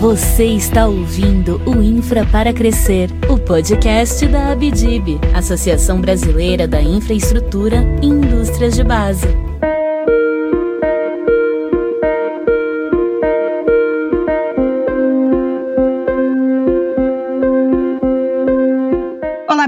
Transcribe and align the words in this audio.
Você 0.00 0.44
está 0.44 0.86
ouvindo 0.86 1.58
o 1.64 1.82
Infra 1.82 2.26
para 2.26 2.52
Crescer, 2.52 3.08
o 3.30 3.38
podcast 3.38 4.26
da 4.28 4.52
Abdib, 4.52 5.18
Associação 5.34 6.02
Brasileira 6.02 6.68
da 6.68 6.82
Infraestrutura 6.82 7.82
e 8.02 8.06
Indústrias 8.06 8.74
de 8.74 8.84
Base. 8.84 9.45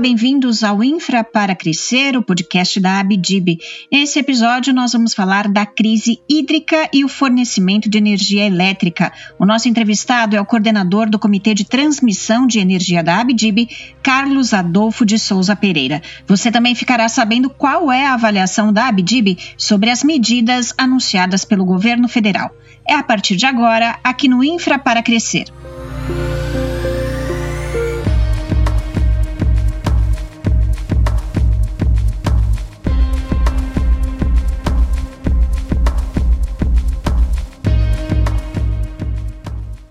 Bem-vindos 0.08 0.64
ao 0.64 0.82
Infra 0.82 1.22
para 1.22 1.54
Crescer, 1.54 2.16
o 2.16 2.22
podcast 2.22 2.80
da 2.80 2.98
Abdib. 2.98 3.58
Nesse 3.92 4.18
episódio, 4.18 4.72
nós 4.72 4.94
vamos 4.94 5.12
falar 5.12 5.48
da 5.48 5.66
crise 5.66 6.18
hídrica 6.26 6.88
e 6.94 7.04
o 7.04 7.08
fornecimento 7.10 7.90
de 7.90 7.98
energia 7.98 8.46
elétrica. 8.46 9.12
O 9.38 9.44
nosso 9.44 9.68
entrevistado 9.68 10.34
é 10.34 10.40
o 10.40 10.46
coordenador 10.46 11.10
do 11.10 11.18
Comitê 11.18 11.52
de 11.52 11.66
Transmissão 11.66 12.46
de 12.46 12.58
Energia 12.58 13.02
da 13.02 13.20
Abdib, 13.20 13.68
Carlos 14.02 14.54
Adolfo 14.54 15.04
de 15.04 15.18
Souza 15.18 15.54
Pereira. 15.54 16.00
Você 16.26 16.50
também 16.50 16.74
ficará 16.74 17.06
sabendo 17.06 17.50
qual 17.50 17.92
é 17.92 18.06
a 18.06 18.14
avaliação 18.14 18.72
da 18.72 18.88
Abdib 18.88 19.36
sobre 19.58 19.90
as 19.90 20.02
medidas 20.02 20.72
anunciadas 20.78 21.44
pelo 21.44 21.66
governo 21.66 22.08
federal. 22.08 22.50
É 22.88 22.94
a 22.94 23.02
partir 23.02 23.36
de 23.36 23.44
agora, 23.44 23.98
aqui 24.02 24.26
no 24.26 24.42
Infra 24.42 24.78
para 24.78 25.02
Crescer. 25.02 25.52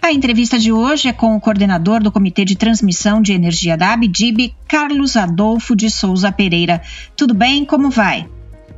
A 0.08 0.14
entrevista 0.14 0.58
de 0.58 0.72
hoje 0.72 1.10
é 1.10 1.12
com 1.12 1.36
o 1.36 1.42
coordenador 1.42 2.02
do 2.02 2.10
Comitê 2.10 2.46
de 2.46 2.56
Transmissão 2.56 3.22
de 3.22 3.34
Energia 3.34 3.76
da 3.76 3.92
Abdib, 3.92 4.56
Carlos 4.66 5.18
Adolfo 5.18 5.76
de 5.76 5.90
Souza 5.90 6.32
Pereira. 6.32 6.82
Tudo 7.14 7.34
bem? 7.34 7.66
Como 7.66 7.90
vai? 7.90 8.26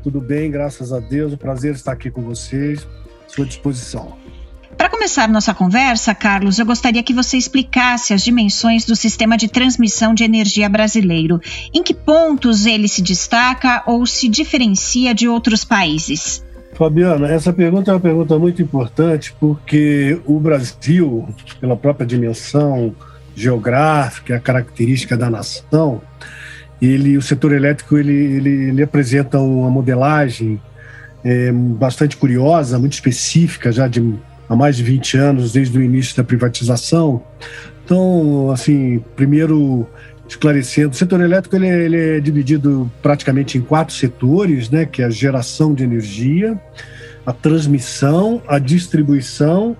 Tudo 0.01 0.19
bem, 0.19 0.49
graças 0.49 0.91
a 0.91 0.99
Deus. 0.99 1.31
O 1.31 1.37
prazer 1.37 1.75
estar 1.75 1.91
aqui 1.91 2.09
com 2.09 2.23
vocês, 2.23 2.87
à 3.27 3.29
sua 3.29 3.45
disposição. 3.45 4.17
Para 4.75 4.89
começar 4.89 5.29
nossa 5.29 5.53
conversa, 5.53 6.15
Carlos, 6.15 6.57
eu 6.57 6.65
gostaria 6.65 7.03
que 7.03 7.13
você 7.13 7.37
explicasse 7.37 8.11
as 8.11 8.23
dimensões 8.23 8.83
do 8.83 8.95
sistema 8.95 9.37
de 9.37 9.47
transmissão 9.47 10.15
de 10.15 10.23
energia 10.23 10.67
brasileiro. 10.67 11.39
Em 11.71 11.83
que 11.83 11.93
pontos 11.93 12.65
ele 12.65 12.87
se 12.87 13.03
destaca 13.03 13.83
ou 13.85 14.03
se 14.07 14.27
diferencia 14.27 15.13
de 15.13 15.27
outros 15.27 15.63
países? 15.63 16.43
Fabiana, 16.79 17.27
essa 17.27 17.51
pergunta 17.51 17.91
é 17.91 17.93
uma 17.93 17.99
pergunta 17.99 18.39
muito 18.39 18.61
importante 18.61 19.35
porque 19.37 20.17
o 20.25 20.39
Brasil, 20.39 21.27
pela 21.59 21.75
própria 21.75 22.07
dimensão 22.07 22.95
geográfica, 23.35 24.37
a 24.37 24.39
característica 24.39 25.17
da 25.17 25.29
nação, 25.29 26.01
ele, 26.81 27.17
o 27.17 27.21
setor 27.21 27.51
elétrico 27.51 27.97
ele, 27.97 28.13
ele, 28.13 28.49
ele 28.69 28.81
apresenta 28.81 29.37
uma 29.39 29.69
modelagem 29.69 30.57
é, 31.21 31.51
bastante 31.51 32.15
curiosa, 32.15 32.79
muito 32.79 32.93
específica, 32.93 33.73
já 33.73 33.85
de 33.85 34.15
há 34.47 34.55
mais 34.55 34.77
de 34.77 34.83
20 34.83 35.17
anos, 35.17 35.51
desde 35.51 35.77
o 35.77 35.83
início 35.83 36.15
da 36.15 36.23
privatização. 36.23 37.21
Então, 37.83 38.51
assim, 38.51 39.03
primeiro 39.17 39.85
esclarecendo, 40.29 40.91
o 40.91 40.93
setor 40.93 41.21
elétrico 41.21 41.55
ele, 41.55 41.67
é, 41.67 41.85
ele 41.85 42.17
é 42.17 42.19
dividido 42.19 42.89
praticamente 43.01 43.57
em 43.57 43.61
quatro 43.61 43.93
setores, 43.93 44.69
né, 44.69 44.85
que 44.85 45.01
é 45.01 45.05
a 45.05 45.09
geração 45.09 45.73
de 45.73 45.83
energia, 45.83 46.57
a 47.25 47.33
transmissão, 47.33 48.41
a 48.47 48.59
distribuição 48.59 49.75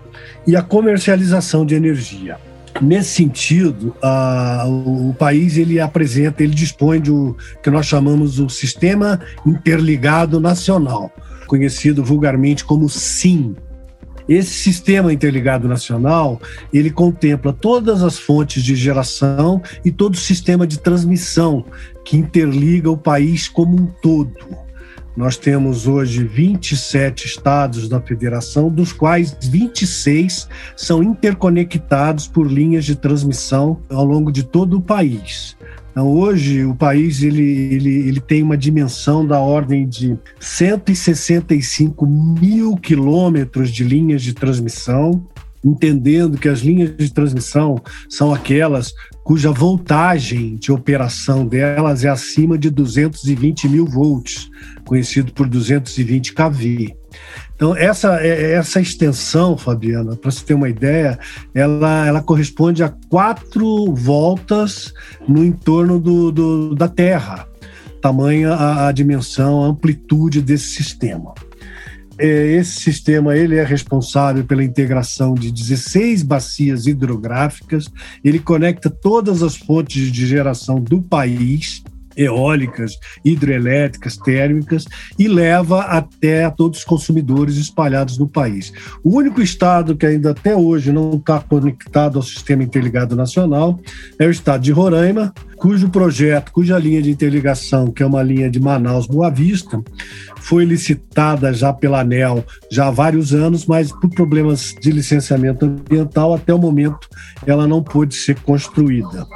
e 0.45 0.55
a 0.55 0.61
comercialização 0.61 1.65
de 1.65 1.75
energia. 1.75 2.37
Nesse 2.81 3.09
sentido, 3.09 3.95
a, 4.01 4.65
o, 4.67 5.09
o, 5.09 5.13
país 5.13 5.57
ele 5.57 5.79
apresenta, 5.79 6.43
ele 6.43 6.53
dispõe 6.53 6.99
de 7.01 7.11
o 7.11 7.35
que 7.61 7.69
nós 7.69 7.85
chamamos 7.85 8.39
o 8.39 8.49
Sistema 8.49 9.19
Interligado 9.45 10.39
Nacional, 10.39 11.11
conhecido 11.47 12.03
vulgarmente 12.03 12.63
como 12.63 12.87
SIM, 12.87 13.55
esse 14.29 14.51
sistema 14.51 15.11
interligado 15.11 15.67
nacional, 15.67 16.39
ele 16.71 16.91
contempla 16.91 17.51
todas 17.51 18.03
as 18.03 18.19
fontes 18.19 18.63
de 18.63 18.75
geração 18.75 19.59
e 19.83 19.91
todo 19.91 20.13
o 20.13 20.17
sistema 20.17 20.67
de 20.67 20.77
transmissão 20.77 21.65
que 22.05 22.15
interliga 22.15 22.91
o 22.91 22.97
país 22.97 23.49
como 23.49 23.75
um 23.75 23.87
todo. 23.87 24.69
Nós 25.17 25.35
temos 25.35 25.87
hoje 25.87 26.23
27 26.23 27.25
estados 27.25 27.89
da 27.89 27.99
federação, 27.99 28.69
dos 28.69 28.93
quais 28.93 29.35
26 29.41 30.47
são 30.77 31.03
interconectados 31.03 32.27
por 32.27 32.49
linhas 32.49 32.85
de 32.85 32.95
transmissão 32.95 33.81
ao 33.89 34.05
longo 34.05 34.31
de 34.31 34.43
todo 34.43 34.77
o 34.77 34.81
país. 34.81 35.57
Então, 35.99 36.13
hoje, 36.13 36.63
o 36.63 36.73
país 36.73 37.21
ele, 37.21 37.43
ele, 37.43 38.07
ele 38.07 38.21
tem 38.21 38.41
uma 38.41 38.55
dimensão 38.55 39.27
da 39.27 39.37
ordem 39.41 39.85
de 39.85 40.17
165 40.39 42.07
mil 42.07 42.77
quilômetros 42.77 43.69
de 43.69 43.83
linhas 43.83 44.21
de 44.21 44.33
transmissão, 44.33 45.27
entendendo 45.61 46.37
que 46.37 46.47
as 46.47 46.59
linhas 46.59 46.95
de 46.95 47.11
transmissão 47.11 47.81
são 48.07 48.33
aquelas 48.33 48.93
cuja 49.25 49.51
voltagem 49.51 50.55
de 50.55 50.71
operação 50.71 51.45
delas 51.45 52.05
é 52.05 52.07
acima 52.07 52.57
de 52.57 52.69
220 52.69 53.67
mil 53.67 53.85
volts, 53.85 54.49
conhecido 54.85 55.33
por 55.33 55.49
220 55.49 56.33
kV. 56.33 56.95
Então, 57.59 57.75
essa, 57.75 58.21
é, 58.25 58.53
essa 58.53 58.79
extensão, 58.79 59.57
Fabiana, 59.57 60.15
para 60.15 60.31
você 60.31 60.45
ter 60.45 60.53
uma 60.53 60.69
ideia, 60.69 61.19
ela, 61.53 62.07
ela 62.07 62.23
corresponde 62.23 62.81
a 62.81 62.87
quatro 63.09 63.93
voltas 63.93 64.93
no 65.27 65.43
entorno 65.43 65.99
do, 65.99 66.31
do 66.31 66.73
da 66.73 66.87
Terra, 66.87 67.45
tamanha 68.01 68.53
a, 68.53 68.87
a 68.87 68.91
dimensão, 68.93 69.61
a 69.61 69.67
amplitude 69.67 70.41
desse 70.41 70.67
sistema. 70.67 71.33
É, 72.17 72.53
esse 72.53 72.79
sistema 72.79 73.35
ele 73.35 73.57
é 73.57 73.63
responsável 73.65 74.45
pela 74.45 74.63
integração 74.63 75.33
de 75.33 75.51
16 75.51 76.23
bacias 76.23 76.87
hidrográficas, 76.87 77.89
ele 78.23 78.39
conecta 78.39 78.89
todas 78.89 79.43
as 79.43 79.57
fontes 79.57 80.09
de 80.09 80.25
geração 80.25 80.79
do 80.79 81.01
país, 81.01 81.83
eólicas, 82.19 82.99
hidrelétricas, 83.23 84.17
térmicas 84.17 84.85
e 85.17 85.27
leva 85.27 85.83
até 85.83 86.49
todos 86.49 86.79
os 86.79 86.85
consumidores 86.85 87.55
espalhados 87.55 88.17
no 88.17 88.27
país. 88.27 88.73
O 89.03 89.15
único 89.17 89.41
estado 89.41 89.95
que 89.95 90.05
ainda 90.05 90.31
até 90.31 90.55
hoje 90.55 90.91
não 90.91 91.13
está 91.13 91.39
conectado 91.39 92.17
ao 92.17 92.23
sistema 92.23 92.63
interligado 92.63 93.15
nacional 93.15 93.79
é 94.19 94.25
o 94.25 94.31
estado 94.31 94.61
de 94.61 94.71
Roraima, 94.71 95.33
cujo 95.55 95.89
projeto, 95.89 96.51
cuja 96.51 96.77
linha 96.77 97.01
de 97.01 97.11
interligação, 97.11 97.91
que 97.91 98.03
é 98.03 98.05
uma 98.05 98.23
linha 98.23 98.49
de 98.49 98.59
Manaus-Boa 98.59 99.29
Vista, 99.29 99.81
foi 100.37 100.65
licitada 100.65 101.53
já 101.53 101.71
pela 101.71 102.01
ANEL 102.01 102.45
já 102.71 102.87
há 102.87 102.91
vários 102.91 103.33
anos, 103.33 103.65
mas 103.65 103.91
por 103.91 104.09
problemas 104.09 104.73
de 104.81 104.91
licenciamento 104.91 105.65
ambiental, 105.65 106.33
até 106.33 106.53
o 106.53 106.57
momento 106.57 107.07
ela 107.45 107.67
não 107.67 107.83
pôde 107.83 108.15
ser 108.15 108.39
construída. 108.41 109.27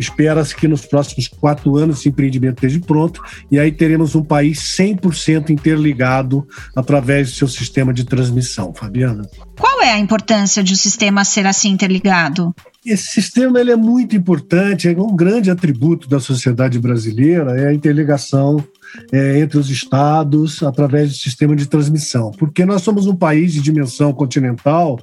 Espera-se 0.00 0.56
que 0.56 0.66
nos 0.66 0.86
próximos 0.86 1.28
quatro 1.28 1.76
anos 1.76 1.98
esse 1.98 2.08
empreendimento 2.08 2.64
esteja 2.64 2.80
pronto 2.86 3.22
e 3.50 3.58
aí 3.58 3.70
teremos 3.70 4.14
um 4.14 4.24
país 4.24 4.58
100% 4.78 5.50
interligado 5.50 6.48
através 6.74 7.30
do 7.30 7.36
seu 7.36 7.46
sistema 7.46 7.92
de 7.92 8.04
transmissão. 8.04 8.72
Fabiana. 8.72 9.28
Qual 9.58 9.82
é 9.82 9.92
a 9.92 9.98
importância 9.98 10.64
de 10.64 10.72
o 10.72 10.74
um 10.74 10.78
sistema 10.78 11.22
ser 11.22 11.46
assim 11.46 11.68
interligado? 11.68 12.54
Esse 12.84 13.08
sistema 13.08 13.60
ele 13.60 13.70
é 13.70 13.76
muito 13.76 14.16
importante, 14.16 14.88
é 14.88 14.92
um 14.92 15.14
grande 15.14 15.50
atributo 15.50 16.08
da 16.08 16.18
sociedade 16.18 16.78
brasileira, 16.78 17.60
é 17.60 17.68
a 17.68 17.74
interligação 17.74 18.64
é, 19.12 19.38
entre 19.38 19.58
os 19.58 19.70
estados 19.70 20.62
através 20.62 21.10
do 21.10 21.16
sistema 21.16 21.54
de 21.54 21.66
transmissão, 21.66 22.30
porque 22.32 22.64
nós 22.64 22.82
somos 22.82 23.06
um 23.06 23.16
país 23.16 23.52
de 23.52 23.60
dimensão 23.60 24.12
continental 24.12 24.98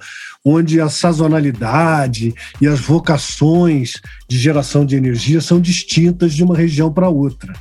onde 0.46 0.80
a 0.80 0.88
sazonalidade 0.88 2.34
e 2.62 2.68
as 2.68 2.80
vocações 2.80 3.94
de 4.30 4.38
geração 4.38 4.86
de 4.86 4.96
energia 4.96 5.42
são 5.42 5.60
distintas 5.60 6.34
de 6.34 6.44
uma 6.44 6.56
região 6.56 6.92
para 6.92 7.10
outra. 7.10 7.54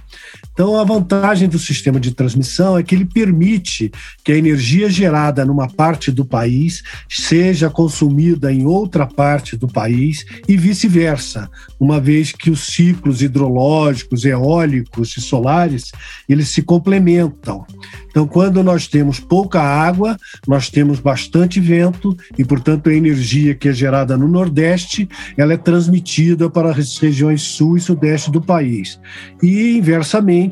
Então, 0.56 0.80
a 0.80 0.84
vantagem 0.84 1.50
do 1.50 1.58
sistema 1.58 2.00
de 2.00 2.14
transmissão 2.14 2.78
é 2.78 2.82
que 2.82 2.94
ele 2.94 3.04
permite 3.04 3.92
que 4.24 4.32
a 4.32 4.38
energia 4.38 4.88
gerada 4.88 5.44
numa 5.44 5.68
parte 5.68 6.10
do 6.10 6.24
país 6.24 6.82
seja 7.10 7.68
consumida 7.68 8.50
em 8.50 8.64
outra 8.64 9.06
parte 9.06 9.54
do 9.54 9.68
país 9.68 10.24
e 10.48 10.56
vice-versa, 10.56 11.50
uma 11.78 12.00
vez 12.00 12.32
que 12.32 12.50
os 12.50 12.68
ciclos 12.68 13.20
hidrológicos, 13.20 14.24
eólicos 14.24 15.14
e 15.18 15.20
solares, 15.20 15.92
eles 16.26 16.48
se 16.48 16.62
complementam. 16.62 17.66
Então, 18.08 18.26
quando 18.26 18.64
nós 18.64 18.86
temos 18.86 19.20
pouca 19.20 19.60
água, 19.60 20.16
nós 20.48 20.70
temos 20.70 20.98
bastante 21.00 21.60
vento 21.60 22.16
e, 22.38 22.46
portanto, 22.46 22.88
a 22.88 22.94
energia 22.94 23.54
que 23.54 23.68
é 23.68 23.74
gerada 23.74 24.16
no 24.16 24.26
Nordeste, 24.26 25.06
ela 25.36 25.52
é 25.52 25.56
transmitida 25.58 26.48
para 26.48 26.70
as 26.70 26.96
regiões 26.96 27.42
sul 27.42 27.76
e 27.76 27.80
sudeste 27.80 28.30
do 28.30 28.40
país. 28.40 28.98
E, 29.42 29.76
inversamente, 29.76 30.45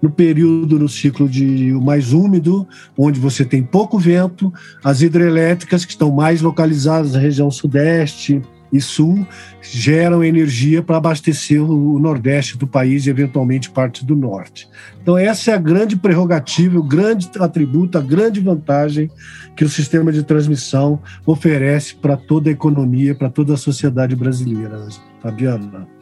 no 0.00 0.10
período, 0.10 0.78
no 0.78 0.88
ciclo 0.88 1.28
de 1.28 1.72
mais 1.74 2.12
úmido, 2.12 2.66
onde 2.96 3.18
você 3.18 3.44
tem 3.44 3.62
pouco 3.62 3.98
vento, 3.98 4.52
as 4.82 5.02
hidrelétricas 5.02 5.84
que 5.84 5.92
estão 5.92 6.10
mais 6.10 6.40
localizadas 6.40 7.12
na 7.12 7.18
região 7.18 7.50
sudeste, 7.50 8.42
e 8.72 8.80
sul 8.80 9.26
geram 9.60 10.22
energia 10.22 10.82
para 10.82 10.96
abastecer 10.96 11.62
o 11.62 11.98
nordeste 11.98 12.56
do 12.56 12.66
país 12.66 13.06
e 13.06 13.10
eventualmente 13.10 13.70
parte 13.70 14.04
do 14.04 14.16
norte. 14.16 14.68
Então 15.02 15.18
essa 15.18 15.50
é 15.50 15.54
a 15.54 15.58
grande 15.58 15.96
prerrogativa, 15.96 16.78
o 16.78 16.82
grande 16.82 17.28
atributo, 17.38 17.98
a 17.98 18.00
grande 18.00 18.40
vantagem 18.40 19.10
que 19.56 19.64
o 19.64 19.68
sistema 19.68 20.12
de 20.12 20.22
transmissão 20.22 21.00
oferece 21.26 21.94
para 21.94 22.16
toda 22.16 22.48
a 22.48 22.52
economia, 22.52 23.14
para 23.14 23.28
toda 23.28 23.54
a 23.54 23.58
sociedade 23.58 24.14
brasileira. 24.14 24.88
Fabiana. 25.20 25.99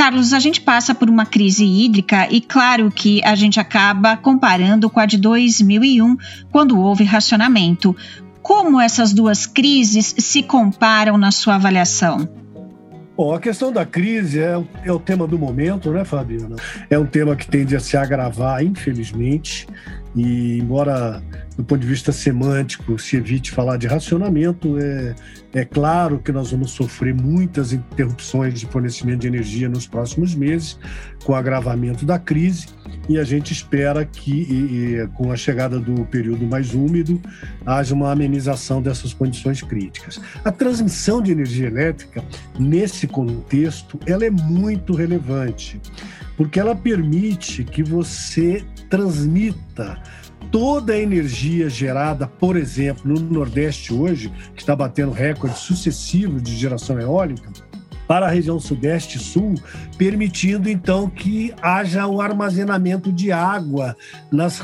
Carlos, 0.00 0.32
a 0.32 0.38
gente 0.38 0.62
passa 0.62 0.94
por 0.94 1.10
uma 1.10 1.26
crise 1.26 1.62
hídrica 1.62 2.26
e 2.30 2.40
claro 2.40 2.90
que 2.90 3.22
a 3.22 3.34
gente 3.34 3.60
acaba 3.60 4.16
comparando 4.16 4.88
com 4.88 4.98
a 4.98 5.04
de 5.04 5.18
2001, 5.18 6.16
quando 6.50 6.80
houve 6.80 7.04
racionamento. 7.04 7.94
Como 8.40 8.80
essas 8.80 9.12
duas 9.12 9.44
crises 9.44 10.14
se 10.16 10.42
comparam 10.42 11.18
na 11.18 11.30
sua 11.30 11.56
avaliação? 11.56 12.26
Bom, 13.14 13.34
a 13.34 13.38
questão 13.38 13.70
da 13.70 13.84
crise 13.84 14.40
é, 14.40 14.58
é, 14.82 14.90
o 14.90 14.98
tema 14.98 15.26
do 15.26 15.38
momento, 15.38 15.90
né, 15.90 16.02
Fabiana? 16.02 16.56
É 16.88 16.98
um 16.98 17.04
tema 17.04 17.36
que 17.36 17.46
tende 17.46 17.76
a 17.76 17.80
se 17.80 17.94
agravar, 17.94 18.64
infelizmente, 18.64 19.66
e 20.14 20.58
embora 20.58 21.22
do 21.56 21.64
ponto 21.64 21.80
de 21.80 21.86
vista 21.86 22.10
semântico 22.10 22.98
se 22.98 23.16
evite 23.16 23.50
falar 23.50 23.76
de 23.76 23.86
racionamento, 23.86 24.78
é, 24.78 25.14
é 25.52 25.64
claro 25.64 26.18
que 26.18 26.32
nós 26.32 26.50
vamos 26.50 26.70
sofrer 26.72 27.14
muitas 27.14 27.72
interrupções 27.72 28.58
de 28.58 28.66
fornecimento 28.66 29.20
de 29.20 29.28
energia 29.28 29.68
nos 29.68 29.86
próximos 29.86 30.34
meses, 30.34 30.78
com 31.24 31.32
o 31.32 31.34
agravamento 31.34 32.04
da 32.04 32.18
crise, 32.18 32.68
e 33.08 33.18
a 33.18 33.24
gente 33.24 33.52
espera 33.52 34.04
que, 34.04 34.30
e, 34.30 34.94
e, 34.94 35.06
com 35.08 35.30
a 35.30 35.36
chegada 35.36 35.78
do 35.78 36.04
período 36.06 36.46
mais 36.46 36.74
úmido, 36.74 37.20
haja 37.66 37.94
uma 37.94 38.10
amenização 38.10 38.80
dessas 38.80 39.12
condições 39.12 39.62
críticas. 39.62 40.20
A 40.44 40.50
transmissão 40.50 41.20
de 41.20 41.32
energia 41.32 41.66
elétrica, 41.66 42.24
nesse 42.58 43.06
contexto, 43.06 43.98
ela 44.06 44.24
é 44.24 44.30
muito 44.30 44.94
relevante, 44.94 45.80
porque 46.36 46.58
ela 46.58 46.74
permite 46.74 47.64
que 47.64 47.82
você 47.82 48.64
transmita 48.90 50.02
toda 50.50 50.92
a 50.92 50.98
energia 50.98 51.70
gerada, 51.70 52.26
por 52.26 52.56
exemplo, 52.56 53.02
no 53.10 53.20
Nordeste 53.20 53.94
hoje, 53.94 54.30
que 54.54 54.60
está 54.60 54.74
batendo 54.74 55.12
recordes 55.12 55.60
sucessivos 55.60 56.42
de 56.42 56.56
geração 56.56 57.00
eólica, 57.00 57.48
para 58.10 58.26
a 58.26 58.28
região 58.28 58.58
Sudeste 58.58 59.18
e 59.18 59.20
Sul, 59.20 59.54
permitindo 59.96 60.68
então 60.68 61.08
que 61.08 61.54
haja 61.62 62.08
o 62.08 62.20
armazenamento 62.20 63.12
de 63.12 63.30
água 63.30 63.96
nas, 64.32 64.60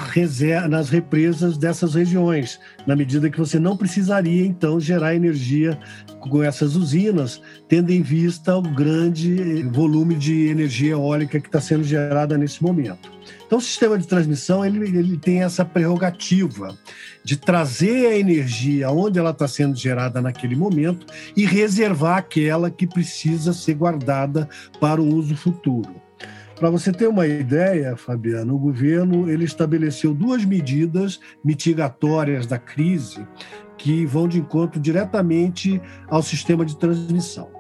nas 0.69 0.91
represas 0.91 1.57
dessas 1.57 1.95
regiões, 1.95 2.59
na 2.85 2.97
medida 2.97 3.31
que 3.31 3.39
você 3.39 3.61
não 3.61 3.77
precisaria 3.77 4.45
então 4.45 4.81
gerar 4.81 5.15
energia 5.15 5.79
com 6.19 6.43
essas 6.43 6.75
usinas, 6.75 7.41
tendo 7.69 7.93
em 7.93 8.03
vista 8.03 8.57
o 8.57 8.63
grande 8.63 9.63
volume 9.71 10.17
de 10.17 10.49
energia 10.49 10.95
eólica 10.95 11.39
que 11.39 11.47
está 11.47 11.61
sendo 11.61 11.85
gerada 11.85 12.37
nesse 12.37 12.61
momento. 12.61 13.09
Então, 13.47 13.59
o 13.59 13.63
sistema 13.63 13.97
de 13.97 14.09
transmissão 14.09 14.65
ele, 14.65 14.85
ele 14.85 15.17
tem 15.17 15.43
essa 15.43 15.65
prerrogativa 15.65 16.77
de 17.23 17.37
trazer 17.37 18.07
a 18.09 18.19
energia 18.19 18.91
onde 18.91 19.19
ela 19.19 19.31
está 19.31 19.47
sendo 19.47 19.77
gerada 19.77 20.21
naquele 20.21 20.57
momento 20.57 21.07
e 21.37 21.47
reservar 21.47 22.19
aquela 22.19 22.71
que 22.71 22.87
precisa 22.87 23.53
ser 23.53 23.75
guardada 23.75 24.49
para 24.81 25.01
o 25.01 25.15
uso 25.15 25.37
futuro. 25.37 25.95
Para 26.57 26.71
você 26.71 26.91
ter 26.91 27.07
uma 27.07 27.27
ideia, 27.27 27.97
Fabiano, 27.97 28.55
o 28.55 28.59
governo 28.59 29.31
ele 29.31 29.45
estabeleceu 29.45 30.15
duas 30.15 30.45
medidas 30.45 31.21
mitigatórias 31.45 32.47
da 32.47 32.59
crise 32.59 33.27
que 33.77 34.07
vão 34.07 34.27
de 34.27 34.39
encontro 34.39 34.81
diretamente 34.81 35.81
ao 36.09 36.23
sistema 36.23 36.65
de 36.65 36.77
transmissão. 36.77 37.56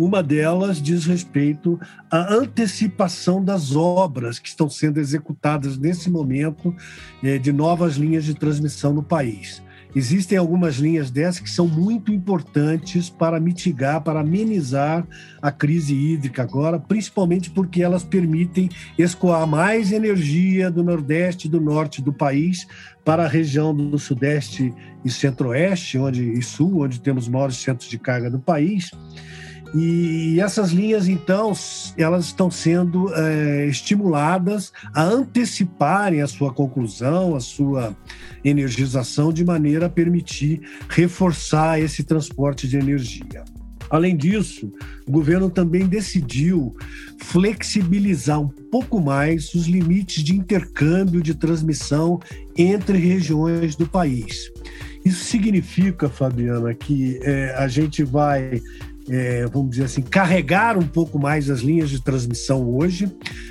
Uma 0.00 0.22
delas 0.22 0.80
diz 0.80 1.04
respeito 1.04 1.78
à 2.10 2.32
antecipação 2.32 3.44
das 3.44 3.76
obras 3.76 4.38
que 4.38 4.48
estão 4.48 4.66
sendo 4.66 4.98
executadas 4.98 5.76
nesse 5.76 6.10
momento 6.10 6.74
eh, 7.22 7.36
de 7.36 7.52
novas 7.52 7.96
linhas 7.96 8.24
de 8.24 8.32
transmissão 8.32 8.94
no 8.94 9.02
país. 9.02 9.62
Existem 9.94 10.38
algumas 10.38 10.76
linhas 10.76 11.10
dessas 11.10 11.40
que 11.40 11.50
são 11.50 11.68
muito 11.68 12.14
importantes 12.14 13.10
para 13.10 13.38
mitigar, 13.38 14.00
para 14.00 14.20
amenizar 14.20 15.06
a 15.42 15.52
crise 15.52 15.94
hídrica 15.94 16.44
agora, 16.44 16.80
principalmente 16.80 17.50
porque 17.50 17.82
elas 17.82 18.02
permitem 18.02 18.70
escoar 18.96 19.46
mais 19.46 19.92
energia 19.92 20.70
do 20.70 20.82
Nordeste 20.82 21.46
e 21.46 21.50
do 21.50 21.60
Norte 21.60 22.00
do 22.00 22.10
país 22.10 22.66
para 23.04 23.26
a 23.26 23.28
região 23.28 23.74
do 23.74 23.98
Sudeste 23.98 24.72
e 25.04 25.10
Centro-Oeste, 25.10 25.98
onde 25.98 26.32
e 26.32 26.40
Sul, 26.40 26.84
onde 26.84 27.02
temos 27.02 27.28
maiores 27.28 27.56
centros 27.56 27.90
de 27.90 27.98
carga 27.98 28.30
do 28.30 28.38
país. 28.38 28.90
E 29.74 30.40
essas 30.40 30.70
linhas, 30.70 31.06
então, 31.06 31.52
elas 31.96 32.26
estão 32.26 32.50
sendo 32.50 33.12
é, 33.14 33.66
estimuladas 33.66 34.72
a 34.92 35.02
anteciparem 35.02 36.22
a 36.22 36.26
sua 36.26 36.52
conclusão, 36.52 37.36
a 37.36 37.40
sua 37.40 37.96
energização, 38.44 39.32
de 39.32 39.44
maneira 39.44 39.86
a 39.86 39.90
permitir 39.90 40.60
reforçar 40.88 41.80
esse 41.80 42.02
transporte 42.02 42.66
de 42.66 42.76
energia. 42.76 43.44
Além 43.90 44.16
disso, 44.16 44.72
o 45.06 45.10
governo 45.10 45.50
também 45.50 45.86
decidiu 45.86 46.76
flexibilizar 47.18 48.40
um 48.40 48.48
pouco 48.48 49.00
mais 49.00 49.52
os 49.52 49.66
limites 49.66 50.22
de 50.22 50.34
intercâmbio 50.34 51.20
de 51.20 51.34
transmissão 51.34 52.20
entre 52.56 52.98
regiões 52.98 53.74
do 53.74 53.86
país. 53.86 54.50
Isso 55.04 55.24
significa, 55.24 56.08
Fabiana, 56.08 56.72
que 56.74 57.18
é, 57.22 57.54
a 57.56 57.66
gente 57.66 58.04
vai 58.04 58.62
é, 59.10 59.44
vamos 59.46 59.70
dizer 59.70 59.84
assim, 59.84 60.02
carregar 60.02 60.78
um 60.78 60.86
pouco 60.86 61.18
mais 61.18 61.50
as 61.50 61.60
linhas 61.60 61.90
de 61.90 62.00
transmissão 62.00 62.62
hoje, 62.76 63.10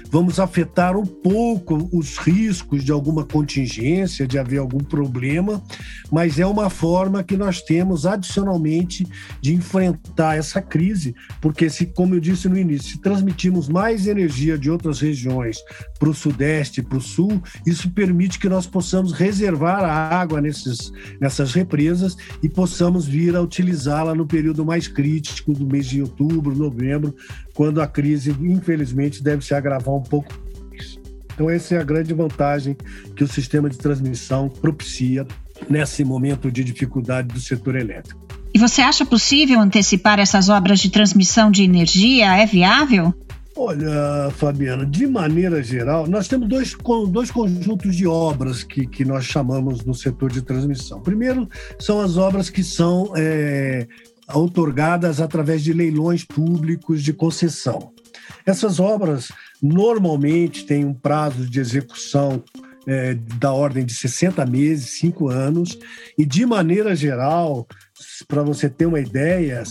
vamos 0.10 0.40
afetar 0.40 0.96
um 0.96 1.06
pouco 1.06 1.90
os 1.92 2.18
riscos 2.18 2.82
de 2.84 2.94
alguma 2.94 3.26
contingência, 3.26 4.26
de 4.26 4.40
haver 4.40 4.60
algum 4.60 4.80
problema, 4.80 5.62
mas 6.10 6.40
é 6.40 6.46
uma 6.46 6.70
forma 6.70 7.24
que 7.24 7.36
nós 7.36 7.62
temos 7.62 8.06
adicionalmente 8.06 9.06
de 9.42 9.54
enfrentar 9.54 10.38
essa 10.38 10.62
crise, 10.62 11.14
porque 11.42 11.70
se, 11.70 11.86
como 11.88 12.16
eu 12.16 12.22
disse 12.22 12.48
no 12.48 12.58
início, 12.58 12.92
se 12.92 13.02
transmitimos 13.02 13.68
mais 13.68 14.08
energia 14.08 14.58
de 14.58 14.72
outras 14.72 15.02
regiões 15.02 15.58
para 16.00 16.10
o 16.10 16.14
sudeste 16.14 16.82
para 16.82 16.98
o 16.98 17.02
sul, 17.02 17.44
isso 17.66 17.90
permite 17.90 18.40
que 18.40 18.48
nós 18.48 18.66
possamos 18.66 19.12
reservar 19.12 19.84
a 19.84 20.20
água 20.20 20.40
nesses, 20.40 20.92
nessas 21.20 21.54
represas 21.54 22.16
e 22.42 22.48
possamos 22.48 23.06
vir 23.06 23.36
a 23.36 23.42
utilizá-la 23.42 24.16
no 24.16 24.26
período 24.26 24.66
mais 24.66 24.88
crítico 24.88 25.49
do 25.54 25.66
mês 25.66 25.86
de 25.88 26.02
outubro, 26.02 26.56
novembro, 26.56 27.16
quando 27.54 27.82
a 27.82 27.88
crise, 27.88 28.36
infelizmente, 28.42 29.24
deve 29.24 29.44
se 29.44 29.54
agravar 29.54 29.96
um 29.96 30.04
pouco 30.04 30.34
mais. 30.70 31.00
Então, 31.34 31.50
essa 31.50 31.76
é 31.76 31.78
a 31.80 31.84
grande 31.84 32.14
vantagem 32.14 32.76
que 33.16 33.24
o 33.24 33.28
sistema 33.28 33.70
de 33.70 33.78
transmissão 33.78 34.50
propicia 34.50 35.26
nesse 35.70 36.04
momento 36.04 36.52
de 36.52 36.64
dificuldade 36.64 37.28
do 37.30 37.40
setor 37.40 37.76
elétrico. 37.76 38.20
E 38.54 38.58
você 38.58 38.82
acha 38.82 39.06
possível 39.06 39.60
antecipar 39.60 40.20
essas 40.20 40.50
obras 40.50 40.80
de 40.80 40.90
transmissão 40.90 41.52
de 41.52 41.64
energia? 41.64 42.36
É 42.36 42.46
viável? 42.46 43.14
Olha, 43.56 44.32
Fabiana, 44.38 44.86
de 44.86 45.06
maneira 45.06 45.62
geral, 45.62 46.08
nós 46.08 46.30
temos 46.30 46.48
dois, 46.48 46.76
dois 47.10 47.30
conjuntos 47.30 47.94
de 47.94 48.08
obras 48.08 48.64
que, 48.64 48.88
que 48.88 49.04
nós 49.04 49.26
chamamos 49.26 49.84
no 49.84 49.94
setor 49.94 50.32
de 50.32 50.42
transmissão. 50.42 51.02
Primeiro, 51.02 51.48
são 51.78 52.00
as 52.00 52.16
obras 52.16 52.50
que 52.50 52.64
são 52.64 53.12
é, 53.18 53.86
outorgadas 54.34 55.20
através 55.22 55.64
de 55.64 55.74
leilões 55.74 56.24
públicos 56.24 57.04
de 57.04 57.14
concessão. 57.14 57.94
Essas 58.46 58.80
obras 58.80 59.32
normalmente 59.62 60.66
têm 60.66 60.86
um 60.86 60.94
prazo 60.94 61.50
de 61.50 61.60
execução 61.60 62.44
é, 62.88 63.14
da 63.14 63.52
ordem 63.54 63.86
de 63.86 63.94
60 63.94 64.46
meses, 64.46 65.00
5 65.00 65.30
anos, 65.30 65.78
e 66.18 66.26
de 66.26 66.46
maneira 66.46 66.96
geral, 66.96 67.68
para 68.28 68.42
você 68.42 68.70
ter 68.70 68.86
uma 68.86 69.00
ideia, 69.00 69.64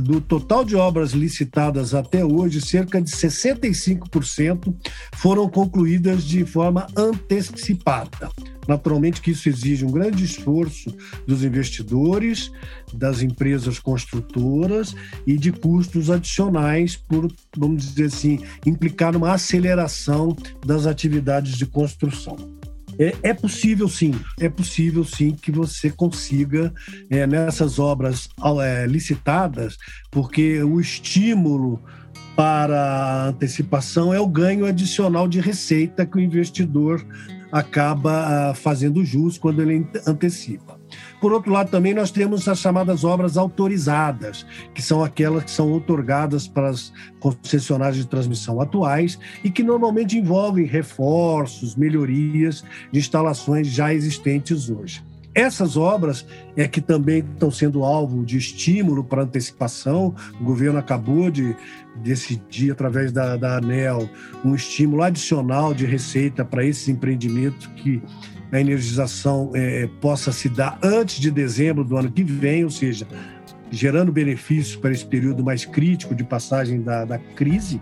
do 0.00 0.20
total 0.20 0.64
de 0.64 0.76
obras 0.76 1.12
licitadas 1.12 1.94
até 1.94 2.24
hoje, 2.24 2.60
cerca 2.60 3.00
de 3.00 3.10
65% 3.10 4.74
foram 5.14 5.48
concluídas 5.48 6.24
de 6.24 6.44
forma 6.46 6.86
antecipada. 6.96 8.30
Naturalmente 8.66 9.20
que 9.20 9.32
isso 9.32 9.48
exige 9.48 9.84
um 9.84 9.90
grande 9.90 10.24
esforço 10.24 10.94
dos 11.26 11.42
investidores, 11.42 12.50
das 12.92 13.22
empresas 13.22 13.78
construtoras 13.78 14.94
e 15.26 15.36
de 15.36 15.50
custos 15.50 16.10
adicionais 16.10 16.96
por, 16.96 17.32
vamos 17.56 17.84
dizer 17.84 18.06
assim, 18.06 18.40
implicar 18.64 19.16
uma 19.16 19.32
aceleração 19.32 20.36
das 20.64 20.86
atividades 20.86 21.56
de 21.56 21.66
construção. 21.66 22.36
É, 22.98 23.14
é, 23.22 23.34
possível 23.34 23.88
sim, 23.88 24.14
é 24.38 24.48
possível 24.48 25.02
sim 25.02 25.30
que 25.30 25.50
você 25.50 25.90
consiga 25.90 26.72
é, 27.10 27.26
nessas 27.26 27.78
obras 27.78 28.28
é, 28.62 28.86
licitadas, 28.86 29.78
porque 30.10 30.62
o 30.62 30.78
estímulo 30.78 31.82
para 32.36 33.28
antecipação 33.28 34.12
é 34.12 34.20
o 34.20 34.26
ganho 34.26 34.66
adicional 34.66 35.26
de 35.26 35.40
receita 35.40 36.04
que 36.06 36.16
o 36.16 36.20
investidor 36.20 37.04
acaba 37.52 38.50
ah, 38.50 38.54
fazendo 38.54 39.04
jus 39.04 39.36
quando 39.36 39.60
ele 39.60 39.86
antecipa. 40.06 40.80
Por 41.20 41.32
outro 41.32 41.52
lado, 41.52 41.70
também 41.70 41.94
nós 41.94 42.10
temos 42.10 42.48
as 42.48 42.58
chamadas 42.58 43.04
obras 43.04 43.36
autorizadas, 43.36 44.44
que 44.74 44.82
são 44.82 45.04
aquelas 45.04 45.44
que 45.44 45.50
são 45.50 45.72
otorgadas 45.72 46.48
para 46.48 46.70
as 46.70 46.92
concessionárias 47.20 47.96
de 47.96 48.06
transmissão 48.06 48.60
atuais 48.60 49.18
e 49.44 49.50
que 49.50 49.62
normalmente 49.62 50.18
envolvem 50.18 50.64
reforços, 50.64 51.76
melhorias 51.76 52.64
de 52.90 52.98
instalações 52.98 53.68
já 53.68 53.92
existentes 53.92 54.70
hoje. 54.70 55.11
Essas 55.34 55.76
obras 55.76 56.26
é 56.56 56.68
que 56.68 56.80
também 56.80 57.20
estão 57.20 57.50
sendo 57.50 57.84
alvo 57.84 58.24
de 58.24 58.36
estímulo 58.36 59.02
para 59.02 59.22
antecipação. 59.22 60.14
O 60.38 60.44
governo 60.44 60.78
acabou 60.78 61.30
de 61.30 61.56
decidir, 61.96 62.72
através 62.72 63.12
da, 63.12 63.36
da 63.36 63.56
ANEL, 63.56 64.08
um 64.44 64.54
estímulo 64.54 65.02
adicional 65.02 65.72
de 65.72 65.86
receita 65.86 66.44
para 66.44 66.64
esses 66.64 66.88
empreendimentos 66.88 67.66
que 67.76 68.02
a 68.52 68.60
energização 68.60 69.50
é, 69.54 69.88
possa 70.00 70.30
se 70.30 70.48
dar 70.50 70.78
antes 70.82 71.18
de 71.18 71.30
dezembro 71.30 71.82
do 71.82 71.96
ano 71.96 72.12
que 72.12 72.22
vem, 72.22 72.64
ou 72.64 72.70
seja, 72.70 73.08
gerando 73.70 74.12
benefícios 74.12 74.76
para 74.76 74.92
esse 74.92 75.06
período 75.06 75.42
mais 75.42 75.64
crítico 75.64 76.14
de 76.14 76.22
passagem 76.22 76.82
da, 76.82 77.06
da 77.06 77.18
crise. 77.18 77.80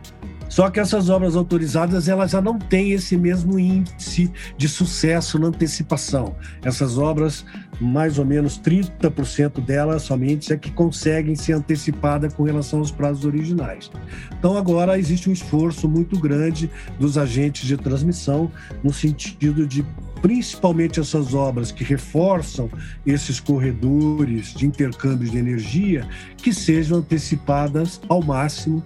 Só 0.50 0.68
que 0.68 0.80
essas 0.80 1.08
obras 1.08 1.36
autorizadas 1.36 2.08
elas 2.08 2.32
já 2.32 2.42
não 2.42 2.58
têm 2.58 2.90
esse 2.90 3.16
mesmo 3.16 3.56
índice 3.56 4.30
de 4.58 4.68
sucesso 4.68 5.38
na 5.38 5.46
antecipação. 5.46 6.34
Essas 6.60 6.98
obras, 6.98 7.46
mais 7.80 8.18
ou 8.18 8.24
menos 8.24 8.60
30% 8.60 9.64
delas 9.64 10.02
somente 10.02 10.52
é 10.52 10.56
que 10.56 10.72
conseguem 10.72 11.36
ser 11.36 11.52
antecipadas 11.52 12.34
com 12.34 12.42
relação 12.42 12.80
aos 12.80 12.90
prazos 12.90 13.24
originais. 13.24 13.92
Então 14.36 14.56
agora 14.56 14.98
existe 14.98 15.30
um 15.30 15.32
esforço 15.32 15.88
muito 15.88 16.18
grande 16.18 16.68
dos 16.98 17.16
agentes 17.16 17.68
de 17.68 17.76
transmissão 17.76 18.50
no 18.82 18.92
sentido 18.92 19.64
de 19.64 19.86
principalmente 20.20 20.98
essas 20.98 21.32
obras 21.32 21.70
que 21.70 21.84
reforçam 21.84 22.68
esses 23.06 23.38
corredores 23.38 24.52
de 24.52 24.66
intercâmbio 24.66 25.30
de 25.30 25.38
energia, 25.38 26.06
que 26.36 26.52
sejam 26.52 26.98
antecipadas 26.98 28.00
ao 28.08 28.20
máximo 28.20 28.84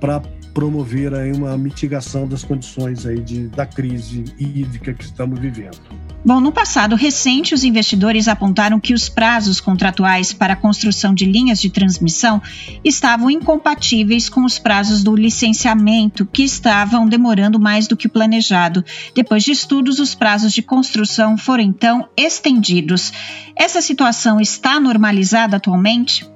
para 0.00 0.20
promover 0.56 1.12
aí 1.12 1.32
uma 1.32 1.54
mitigação 1.58 2.26
das 2.26 2.42
condições 2.42 3.04
aí 3.04 3.20
de, 3.20 3.46
da 3.48 3.66
crise 3.66 4.24
hídrica 4.38 4.94
que 4.94 5.04
estamos 5.04 5.38
vivendo. 5.38 5.76
Bom, 6.24 6.40
no 6.40 6.50
passado 6.50 6.96
recente, 6.96 7.52
os 7.52 7.62
investidores 7.62 8.26
apontaram 8.26 8.80
que 8.80 8.94
os 8.94 9.06
prazos 9.06 9.60
contratuais 9.60 10.32
para 10.32 10.54
a 10.54 10.56
construção 10.56 11.12
de 11.12 11.26
linhas 11.26 11.60
de 11.60 11.68
transmissão 11.68 12.40
estavam 12.82 13.30
incompatíveis 13.30 14.30
com 14.30 14.46
os 14.46 14.58
prazos 14.58 15.04
do 15.04 15.14
licenciamento, 15.14 16.24
que 16.24 16.44
estavam 16.44 17.06
demorando 17.06 17.60
mais 17.60 17.86
do 17.86 17.94
que 17.94 18.08
planejado. 18.08 18.82
Depois 19.14 19.44
de 19.44 19.52
estudos, 19.52 19.98
os 19.98 20.14
prazos 20.14 20.54
de 20.54 20.62
construção 20.62 21.36
foram 21.36 21.64
então 21.64 22.08
estendidos. 22.16 23.12
Essa 23.54 23.82
situação 23.82 24.40
está 24.40 24.80
normalizada 24.80 25.58
atualmente? 25.58 26.26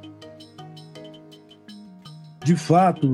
De 2.44 2.54
fato, 2.54 3.10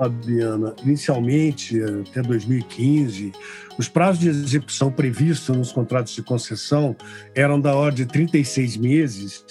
Fabiana, 0.00 0.74
inicialmente, 0.82 1.78
até 1.82 2.22
2015, 2.22 3.32
os 3.78 3.86
prazos 3.86 4.18
de 4.18 4.30
execução 4.30 4.90
previstos 4.90 5.54
nos 5.54 5.72
contratos 5.72 6.14
de 6.14 6.22
concessão 6.22 6.96
eram 7.34 7.60
da 7.60 7.74
ordem 7.74 8.06
de 8.06 8.10
36 8.10 8.78
meses 8.78 9.44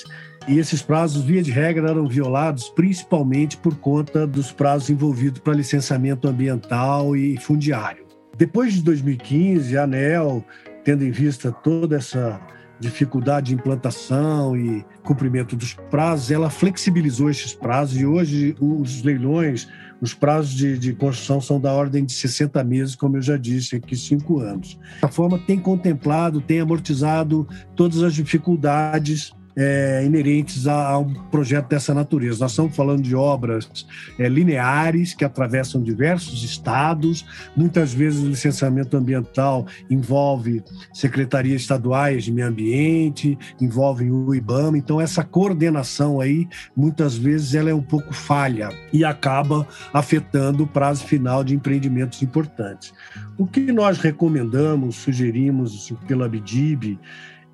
e 0.48 0.58
esses 0.58 0.82
prazos, 0.82 1.22
via 1.24 1.44
de 1.44 1.52
regra, 1.52 1.92
eram 1.92 2.08
violados 2.08 2.68
principalmente 2.70 3.58
por 3.58 3.76
conta 3.76 4.26
dos 4.26 4.52
prazos 4.52 4.90
envolvidos 4.90 5.40
para 5.40 5.54
licenciamento 5.54 6.28
ambiental 6.28 7.16
e 7.16 7.38
fundiário. 7.38 8.08
Depois 8.36 8.74
de 8.74 8.82
2015, 8.82 9.78
a 9.78 9.84
ANEL, 9.84 10.44
tendo 10.84 11.04
em 11.04 11.12
vista 11.12 11.52
toda 11.52 11.98
essa 11.98 12.42
dificuldade 12.80 13.48
de 13.48 13.54
implantação 13.54 14.56
e 14.58 14.84
cumprimento 15.04 15.56
dos 15.56 15.74
prazos, 15.92 16.32
ela 16.32 16.50
flexibilizou 16.50 17.30
esses 17.30 17.54
prazos 17.54 18.00
e 18.00 18.06
hoje 18.06 18.56
os 18.60 19.04
leilões, 19.04 19.68
os 20.02 20.14
prazos 20.14 20.52
de, 20.52 20.78
de 20.78 20.94
construção 20.94 21.42
são 21.42 21.60
da 21.60 21.74
ordem 21.74 22.06
de 22.06 22.14
60 22.14 22.64
meses, 22.64 22.96
como 22.96 23.18
eu 23.18 23.22
já 23.22 23.38
disse 23.38 23.76
aqui, 23.76 23.96
cinco 23.96 24.40
anos. 24.40 24.80
A 25.02 25.08
forma 25.08 25.38
tem 25.40 25.60
contemplado, 25.60 26.42
tem 26.42 26.60
amortizado 26.60 27.48
todas 27.76 28.02
as 28.04 28.14
dificuldades 28.14 29.34
é, 29.60 30.06
inerentes 30.06 30.68
a, 30.68 30.92
a, 30.92 30.98
um 30.98 31.14
projeto 31.14 31.68
dessa 31.68 31.94
natureza. 31.94 32.40
Nós 32.40 32.52
estamos 32.52 32.74
falando 32.74 33.02
de 33.02 33.14
obras 33.14 33.86
é, 34.18 34.30
lineares 34.30 35.14
que 35.14 35.26
atravessam 35.26 35.84
diversos 35.84 36.46
estados. 36.46 37.26
Muitas 37.58 37.94
vezes 37.94 38.24
o 38.24 38.30
licenciamento 38.30 38.96
ambiental 38.96 39.68
envolve 39.90 40.64
secretarias 40.94 41.62
estaduais 41.62 42.24
de 42.24 42.32
meio 42.32 42.48
ambiente, 42.48 43.38
envolve 43.60 44.10
o 44.10 44.34
IBAMA. 44.34 44.78
Então 44.78 45.02
essa 45.02 45.26
coordenação 45.26 46.22
aí, 46.22 46.48
muitas 46.74 47.18
vezes 47.18 47.54
ela 47.54 47.70
é 47.70 47.76
um 47.76 47.84
pouco 47.84 48.14
falha 48.14 48.70
e 48.94 49.04
acaba 49.04 49.68
afetando 49.94 50.64
o 50.64 50.68
prazo 50.68 51.04
final 51.04 51.44
de 51.44 51.54
empreendimentos 51.54 52.24
importantes. 52.24 52.94
O 53.38 53.46
que 53.46 53.60
nós 53.74 53.98
recomendamos, 53.98 54.96
sugerimos 54.96 55.94
pela 56.08 56.30
BDIB, 56.30 56.98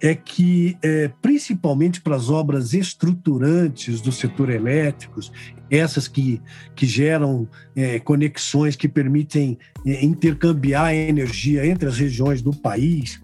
é 0.07 0.13
que, 0.13 0.77
é, 0.83 1.09
principalmente 1.21 1.99
para 1.99 2.15
as 2.15 2.29
obras 2.29 2.73
estruturantes 2.73 4.01
do 4.01 4.11
setor 4.11 4.49
elétrico, 4.49 5.19
essas 5.69 6.07
que, 6.07 6.39
que 6.75 6.85
geram 6.85 7.47
é, 7.75 7.99
conexões 7.99 8.75
que 8.75 8.87
permitem 8.87 9.57
é, 9.85 10.05
intercambiar 10.05 10.93
energia 10.93 11.65
entre 11.65 11.87
as 11.87 11.97
regiões 11.97 12.41
do 12.41 12.51
país, 12.51 13.19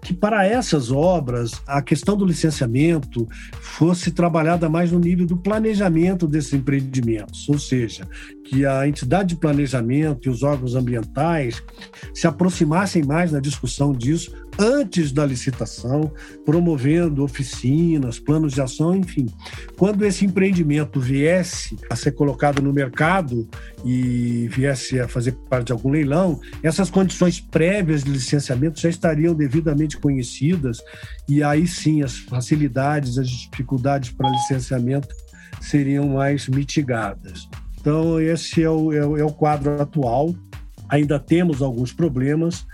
que 0.00 0.14
para 0.14 0.46
essas 0.46 0.90
obras 0.90 1.52
a 1.66 1.82
questão 1.82 2.16
do 2.16 2.24
licenciamento 2.24 3.28
fosse 3.60 4.10
trabalhada 4.10 4.68
mais 4.68 4.90
no 4.90 4.98
nível 4.98 5.26
do 5.26 5.36
planejamento 5.36 6.26
desses 6.26 6.54
empreendimentos, 6.54 7.48
ou 7.48 7.58
seja, 7.58 8.08
que 8.44 8.64
a 8.64 8.88
entidade 8.88 9.30
de 9.30 9.36
planejamento 9.36 10.28
e 10.28 10.30
os 10.30 10.42
órgãos 10.42 10.74
ambientais 10.74 11.62
se 12.14 12.26
aproximassem 12.26 13.04
mais 13.04 13.30
na 13.32 13.38
discussão 13.38 13.92
disso 13.92 14.41
antes 14.58 15.12
da 15.12 15.24
licitação, 15.24 16.12
promovendo 16.44 17.24
oficinas, 17.24 18.18
planos 18.18 18.52
de 18.52 18.60
ação, 18.60 18.94
enfim. 18.94 19.26
Quando 19.76 20.04
esse 20.04 20.24
empreendimento 20.24 21.00
viesse 21.00 21.76
a 21.90 21.96
ser 21.96 22.12
colocado 22.12 22.60
no 22.60 22.72
mercado 22.72 23.48
e 23.84 24.48
viesse 24.48 25.00
a 25.00 25.08
fazer 25.08 25.32
parte 25.48 25.66
de 25.66 25.72
algum 25.72 25.90
leilão, 25.90 26.40
essas 26.62 26.90
condições 26.90 27.40
prévias 27.40 28.04
de 28.04 28.10
licenciamento 28.10 28.80
já 28.80 28.88
estariam 28.88 29.34
devidamente 29.34 29.96
conhecidas 29.96 30.78
e 31.28 31.42
aí 31.42 31.66
sim 31.66 32.02
as 32.02 32.18
facilidades, 32.18 33.18
as 33.18 33.28
dificuldades 33.28 34.10
para 34.10 34.30
licenciamento 34.30 35.08
seriam 35.60 36.08
mais 36.08 36.48
mitigadas. 36.48 37.48
Então, 37.80 38.20
esse 38.20 38.62
é 38.62 38.70
o, 38.70 38.92
é 38.92 39.04
o, 39.04 39.16
é 39.16 39.32
quadro 39.32 39.80
atual. 39.80 40.34
Ainda 40.88 41.18
temos 41.18 41.62
alguns 41.62 41.92
problemas, 41.92 42.66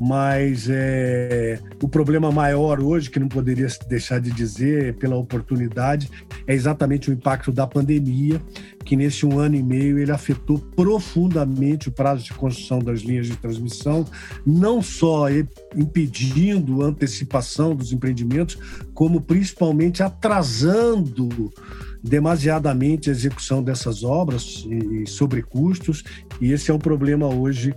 mas 0.00 0.66
é, 0.70 1.60
o 1.82 1.86
problema 1.86 2.32
maior 2.32 2.80
hoje, 2.80 3.10
que 3.10 3.20
não 3.20 3.28
poderia 3.28 3.68
deixar 3.86 4.18
de 4.18 4.30
dizer 4.30 4.94
pela 4.94 5.16
oportunidade, 5.16 6.10
é 6.46 6.54
exatamente 6.54 7.10
o 7.10 7.12
impacto 7.12 7.52
da 7.52 7.66
pandemia, 7.66 8.40
que 8.82 8.96
nesse 8.96 9.26
um 9.26 9.38
ano 9.38 9.56
e 9.56 9.62
meio 9.62 9.98
ele 9.98 10.10
afetou 10.10 10.58
profundamente 10.58 11.90
o 11.90 11.92
prazo 11.92 12.24
de 12.24 12.32
construção 12.32 12.78
das 12.78 13.00
linhas 13.00 13.26
de 13.26 13.36
transmissão, 13.36 14.06
não 14.46 14.80
só 14.80 15.26
impedindo 15.76 16.82
a 16.82 16.86
antecipação 16.86 17.76
dos 17.76 17.92
empreendimentos, 17.92 18.56
como 18.94 19.20
principalmente 19.20 20.02
atrasando 20.02 21.52
demasiadamente 22.02 23.10
a 23.10 23.12
execução 23.12 23.62
dessas 23.62 24.02
obras 24.02 24.66
e 24.68 25.06
sobrecustos, 25.06 26.02
e 26.40 26.52
esse 26.52 26.70
é 26.70 26.74
um 26.74 26.78
problema 26.78 27.26
hoje 27.26 27.74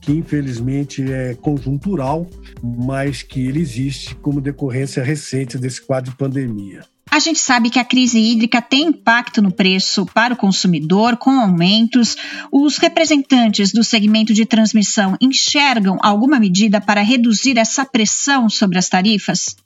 que 0.00 0.12
infelizmente 0.12 1.02
é 1.02 1.34
conjuntural, 1.34 2.26
mas 2.62 3.22
que 3.22 3.46
ele 3.46 3.60
existe 3.60 4.14
como 4.16 4.40
decorrência 4.40 5.02
recente 5.02 5.58
desse 5.58 5.84
quadro 5.84 6.10
de 6.10 6.16
pandemia. 6.16 6.84
A 7.10 7.18
gente 7.18 7.38
sabe 7.38 7.70
que 7.70 7.78
a 7.78 7.84
crise 7.84 8.18
hídrica 8.18 8.60
tem 8.60 8.88
impacto 8.88 9.40
no 9.40 9.50
preço 9.50 10.04
para 10.06 10.34
o 10.34 10.36
consumidor, 10.36 11.16
com 11.16 11.30
aumentos. 11.30 12.16
Os 12.52 12.78
representantes 12.78 13.72
do 13.72 13.82
segmento 13.82 14.34
de 14.34 14.44
transmissão 14.44 15.16
enxergam 15.20 15.98
alguma 16.02 16.38
medida 16.38 16.80
para 16.80 17.00
reduzir 17.00 17.58
essa 17.58 17.84
pressão 17.84 18.50
sobre 18.50 18.76
as 18.76 18.88
tarifas? 18.88 19.56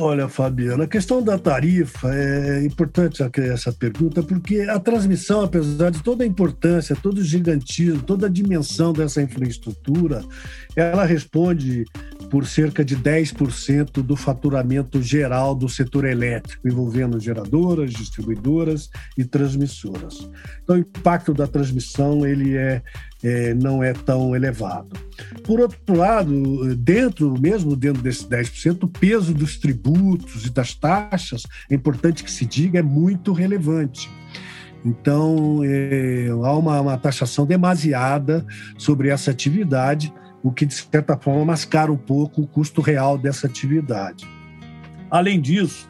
Olha, 0.00 0.28
Fabiana, 0.28 0.82
a 0.82 0.88
questão 0.88 1.22
da 1.22 1.38
tarifa 1.38 2.12
é 2.12 2.64
importante 2.64 3.22
essa 3.36 3.72
pergunta, 3.72 4.24
porque 4.24 4.62
a 4.62 4.80
transmissão, 4.80 5.42
apesar 5.42 5.90
de 5.90 6.02
toda 6.02 6.24
a 6.24 6.26
importância, 6.26 6.96
todo 6.96 7.18
o 7.18 7.22
gigantismo, 7.22 8.02
toda 8.02 8.26
a 8.26 8.28
dimensão 8.28 8.92
dessa 8.92 9.22
infraestrutura, 9.22 10.24
ela 10.74 11.04
responde 11.04 11.84
por 12.34 12.48
cerca 12.48 12.84
de 12.84 12.96
10% 12.96 14.02
do 14.02 14.16
faturamento 14.16 15.00
geral 15.00 15.54
do 15.54 15.68
setor 15.68 16.04
elétrico, 16.04 16.66
envolvendo 16.66 17.20
geradoras, 17.20 17.92
distribuidoras 17.92 18.90
e 19.16 19.22
transmissoras. 19.22 20.28
Então, 20.60 20.74
o 20.74 20.80
impacto 20.80 21.32
da 21.32 21.46
transmissão 21.46 22.26
ele 22.26 22.56
é, 22.56 22.82
é, 23.22 23.54
não 23.54 23.84
é 23.84 23.92
tão 23.92 24.34
elevado. 24.34 24.98
Por 25.44 25.60
outro 25.60 25.96
lado, 25.96 26.74
dentro, 26.74 27.40
mesmo 27.40 27.76
dentro 27.76 28.02
desses 28.02 28.26
10%, 28.26 28.82
o 28.82 28.88
peso 28.88 29.32
dos 29.32 29.56
tributos 29.56 30.44
e 30.44 30.50
das 30.50 30.74
taxas, 30.74 31.44
é 31.70 31.74
importante 31.76 32.24
que 32.24 32.32
se 32.32 32.44
diga, 32.44 32.80
é 32.80 32.82
muito 32.82 33.32
relevante. 33.32 34.10
Então, 34.84 35.60
é, 35.62 36.30
há 36.30 36.52
uma, 36.52 36.80
uma 36.80 36.98
taxação 36.98 37.46
demasiada 37.46 38.44
sobre 38.76 39.08
essa 39.08 39.30
atividade, 39.30 40.12
o 40.44 40.52
que, 40.52 40.66
de 40.66 40.74
certa 40.74 41.16
forma, 41.16 41.42
mascara 41.42 41.90
um 41.90 41.96
pouco 41.96 42.42
o 42.42 42.46
custo 42.46 42.82
real 42.82 43.16
dessa 43.16 43.46
atividade. 43.46 44.28
Além 45.10 45.40
disso, 45.40 45.88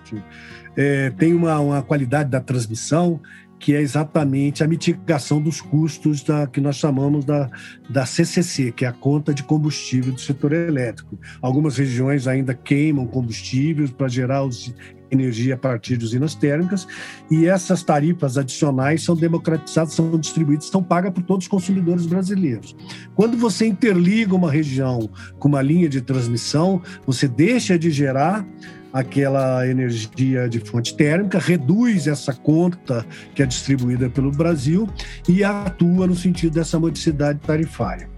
é, 0.77 1.11
tem 1.11 1.35
uma, 1.35 1.59
uma 1.59 1.83
qualidade 1.83 2.31
da 2.31 2.41
transmissão 2.41 3.21
que 3.59 3.75
é 3.75 3.81
exatamente 3.81 4.63
a 4.63 4.69
mitigação 4.69 5.41
dos 5.41 5.61
custos 5.61 6.23
da, 6.23 6.47
que 6.47 6.61
nós 6.61 6.77
chamamos 6.77 7.25
da, 7.25 7.51
da 7.89 8.07
CCC, 8.07 8.71
que 8.71 8.85
é 8.85 8.89
a 8.89 8.93
conta 8.93 9.35
de 9.35 9.43
combustível 9.43 10.13
do 10.13 10.21
setor 10.21 10.53
elétrico. 10.53 11.19
Algumas 11.41 11.77
regiões 11.77 12.29
ainda 12.29 12.55
queimam 12.55 13.07
combustíveis 13.07 13.91
para 13.91 14.07
gerar 14.07 14.45
os, 14.45 14.73
energia 15.15 15.55
a 15.55 15.59
partir 15.59 15.97
de 15.97 16.05
usinas 16.05 16.35
térmicas, 16.35 16.87
e 17.31 17.47
essas 17.47 17.83
tarifas 17.83 18.37
adicionais 18.37 19.03
são 19.03 19.17
democratizadas, 19.17 19.95
são 19.95 20.19
distribuídas, 20.19 20.67
são 20.67 20.83
pagas 20.83 21.13
por 21.13 21.23
todos 21.23 21.45
os 21.45 21.49
consumidores 21.49 22.07
brasileiros. 22.07 22.77
Quando 23.15 23.37
você 23.37 23.67
interliga 23.67 24.35
uma 24.35 24.51
região 24.51 25.09
com 25.39 25.49
uma 25.49 25.63
linha 25.63 25.89
de 25.89 26.01
transmissão, 26.01 26.83
você 27.07 27.27
deixa 27.27 27.79
de 27.79 27.91
gerar 27.91 28.47
aquela 28.95 29.67
energia 29.67 30.49
de 30.49 30.61
fonte 30.61 30.97
térmica, 30.97 31.37
reduz 31.41 32.07
essa 32.07 32.33
conta 32.33 33.05
que 33.35 33.43
é 33.43 33.47
distribuída 33.47 34.09
pelo 34.09 34.31
Brasil 34.31 34.89
e 35.29 35.43
atua 35.43 36.07
no 36.07 36.15
sentido 36.15 36.55
dessa 36.55 36.79
modicidade 36.79 37.41
tarifária. 37.41 38.09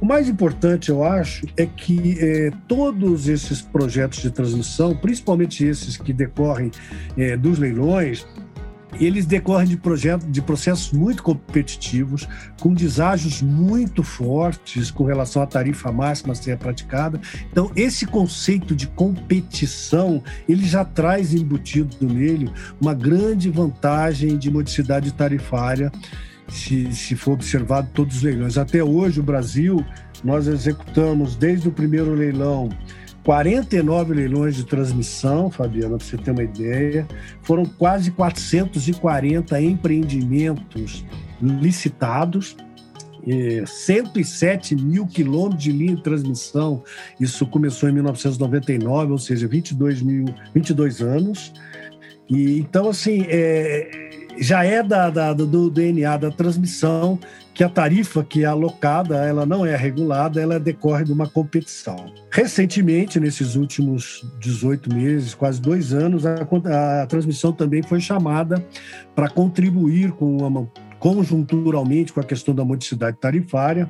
O 0.00 0.04
mais 0.04 0.28
importante, 0.28 0.90
eu 0.90 1.04
acho, 1.04 1.46
é 1.56 1.66
que 1.66 2.18
é, 2.20 2.50
todos 2.66 3.28
esses 3.28 3.62
projetos 3.62 4.20
de 4.20 4.30
transmissão, 4.30 4.96
principalmente 4.96 5.64
esses 5.64 5.96
que 5.96 6.12
decorrem 6.12 6.70
é, 7.16 7.36
dos 7.36 7.58
leilões, 7.58 8.26
eles 9.00 9.26
decorrem 9.26 9.68
de 9.68 9.76
projetos, 9.76 10.30
de 10.30 10.40
processos 10.40 10.92
muito 10.92 11.22
competitivos, 11.22 12.28
com 12.60 12.72
deságios 12.72 13.42
muito 13.42 14.02
fortes 14.02 14.90
com 14.90 15.04
relação 15.04 15.42
à 15.42 15.46
tarifa 15.46 15.92
máxima 15.92 16.32
a 16.32 16.36
ser 16.36 16.56
praticada. 16.56 17.20
Então, 17.50 17.70
esse 17.76 18.06
conceito 18.06 18.74
de 18.74 18.86
competição, 18.86 20.22
ele 20.48 20.66
já 20.66 20.84
traz 20.84 21.34
embutido 21.34 22.06
nele 22.06 22.50
uma 22.80 22.94
grande 22.94 23.50
vantagem 23.50 24.36
de 24.36 24.50
modicidade 24.50 25.12
tarifária, 25.12 25.92
se, 26.48 26.90
se 26.92 27.14
for 27.14 27.32
observado 27.32 27.88
todos 27.92 28.16
os 28.16 28.22
leilões. 28.22 28.56
Até 28.56 28.82
hoje, 28.82 29.20
o 29.20 29.22
Brasil, 29.22 29.84
nós 30.24 30.46
executamos 30.46 31.36
desde 31.36 31.68
o 31.68 31.72
primeiro 31.72 32.14
leilão 32.14 32.70
49 33.28 34.14
leilões 34.14 34.56
de 34.56 34.64
transmissão, 34.64 35.50
Fabiana, 35.50 35.98
para 35.98 36.06
você 36.06 36.16
ter 36.16 36.30
uma 36.30 36.42
ideia. 36.42 37.06
Foram 37.42 37.66
quase 37.66 38.10
440 38.10 39.60
empreendimentos 39.60 41.04
licitados. 41.38 42.56
107 43.66 44.74
mil 44.74 45.06
quilômetros 45.06 45.62
de 45.62 45.72
linha 45.72 45.96
de 45.96 46.02
transmissão. 46.02 46.82
Isso 47.20 47.44
começou 47.44 47.90
em 47.90 47.92
1999, 47.92 49.12
ou 49.12 49.18
seja, 49.18 49.46
22, 49.46 50.00
mil, 50.00 50.24
22 50.54 51.02
anos. 51.02 51.52
E 52.30 52.58
então, 52.58 52.88
assim, 52.88 53.26
é, 53.28 54.08
já 54.38 54.64
é 54.64 54.82
da, 54.82 55.10
da, 55.10 55.34
do 55.34 55.68
DNA 55.68 56.16
da 56.16 56.30
transmissão 56.30 57.18
que 57.58 57.64
a 57.64 57.68
tarifa 57.68 58.22
que 58.22 58.44
é 58.44 58.46
alocada, 58.46 59.16
ela 59.16 59.44
não 59.44 59.66
é 59.66 59.74
regulada, 59.74 60.40
ela 60.40 60.60
decorre 60.60 61.02
de 61.02 61.12
uma 61.12 61.28
competição. 61.28 62.14
Recentemente, 62.30 63.18
nesses 63.18 63.56
últimos 63.56 64.24
18 64.38 64.94
meses, 64.94 65.34
quase 65.34 65.60
dois 65.60 65.92
anos, 65.92 66.24
a, 66.24 66.36
a 67.02 67.06
transmissão 67.08 67.52
também 67.52 67.82
foi 67.82 67.98
chamada 67.98 68.64
para 69.12 69.28
contribuir 69.28 70.12
com 70.12 70.36
uma 70.36 70.70
conjunturalmente 70.98 72.12
com 72.12 72.20
a 72.20 72.24
questão 72.24 72.54
da 72.54 72.64
modicidade 72.64 73.16
tarifária. 73.18 73.88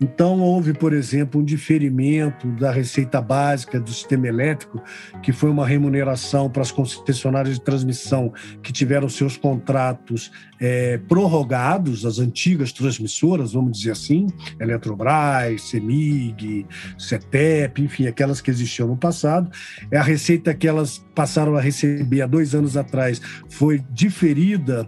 Então, 0.00 0.40
houve, 0.40 0.72
por 0.72 0.92
exemplo, 0.92 1.40
um 1.40 1.44
diferimento 1.44 2.48
da 2.52 2.70
receita 2.70 3.20
básica 3.20 3.80
do 3.80 3.90
sistema 3.90 4.26
elétrico, 4.26 4.82
que 5.22 5.32
foi 5.32 5.50
uma 5.50 5.66
remuneração 5.66 6.50
para 6.50 6.62
as 6.62 6.70
concessionárias 6.70 7.56
de 7.56 7.64
transmissão 7.64 8.32
que 8.62 8.72
tiveram 8.72 9.08
seus 9.08 9.36
contratos 9.36 10.30
é, 10.60 10.98
prorrogados, 10.98 12.04
as 12.04 12.18
antigas 12.18 12.72
transmissoras, 12.72 13.52
vamos 13.52 13.78
dizer 13.78 13.92
assim, 13.92 14.26
Eletrobras, 14.58 15.62
CEMIG, 15.62 16.66
CETEP, 16.98 17.82
enfim, 17.82 18.06
aquelas 18.06 18.40
que 18.40 18.50
existiam 18.50 18.88
no 18.88 18.96
passado. 18.96 19.50
É 19.90 19.96
a 19.96 20.02
receita 20.02 20.54
que 20.54 20.66
elas 20.66 21.04
passaram 21.14 21.56
a 21.56 21.60
receber 21.60 22.22
há 22.22 22.26
dois 22.26 22.54
anos 22.54 22.76
atrás 22.76 23.20
foi 23.48 23.82
diferida 23.90 24.86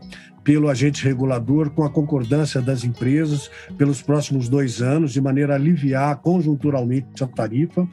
pelo 0.50 0.68
agente 0.68 1.04
regulador 1.04 1.70
com 1.70 1.84
a 1.84 1.88
concordância 1.88 2.60
das 2.60 2.82
empresas 2.82 3.48
pelos 3.78 4.02
próximos 4.02 4.48
dois 4.48 4.82
anos, 4.82 5.12
de 5.12 5.20
maneira 5.20 5.52
a 5.52 5.56
aliviar 5.56 6.16
conjunturalmente 6.16 7.22
a 7.22 7.26
tarifa. 7.28 7.88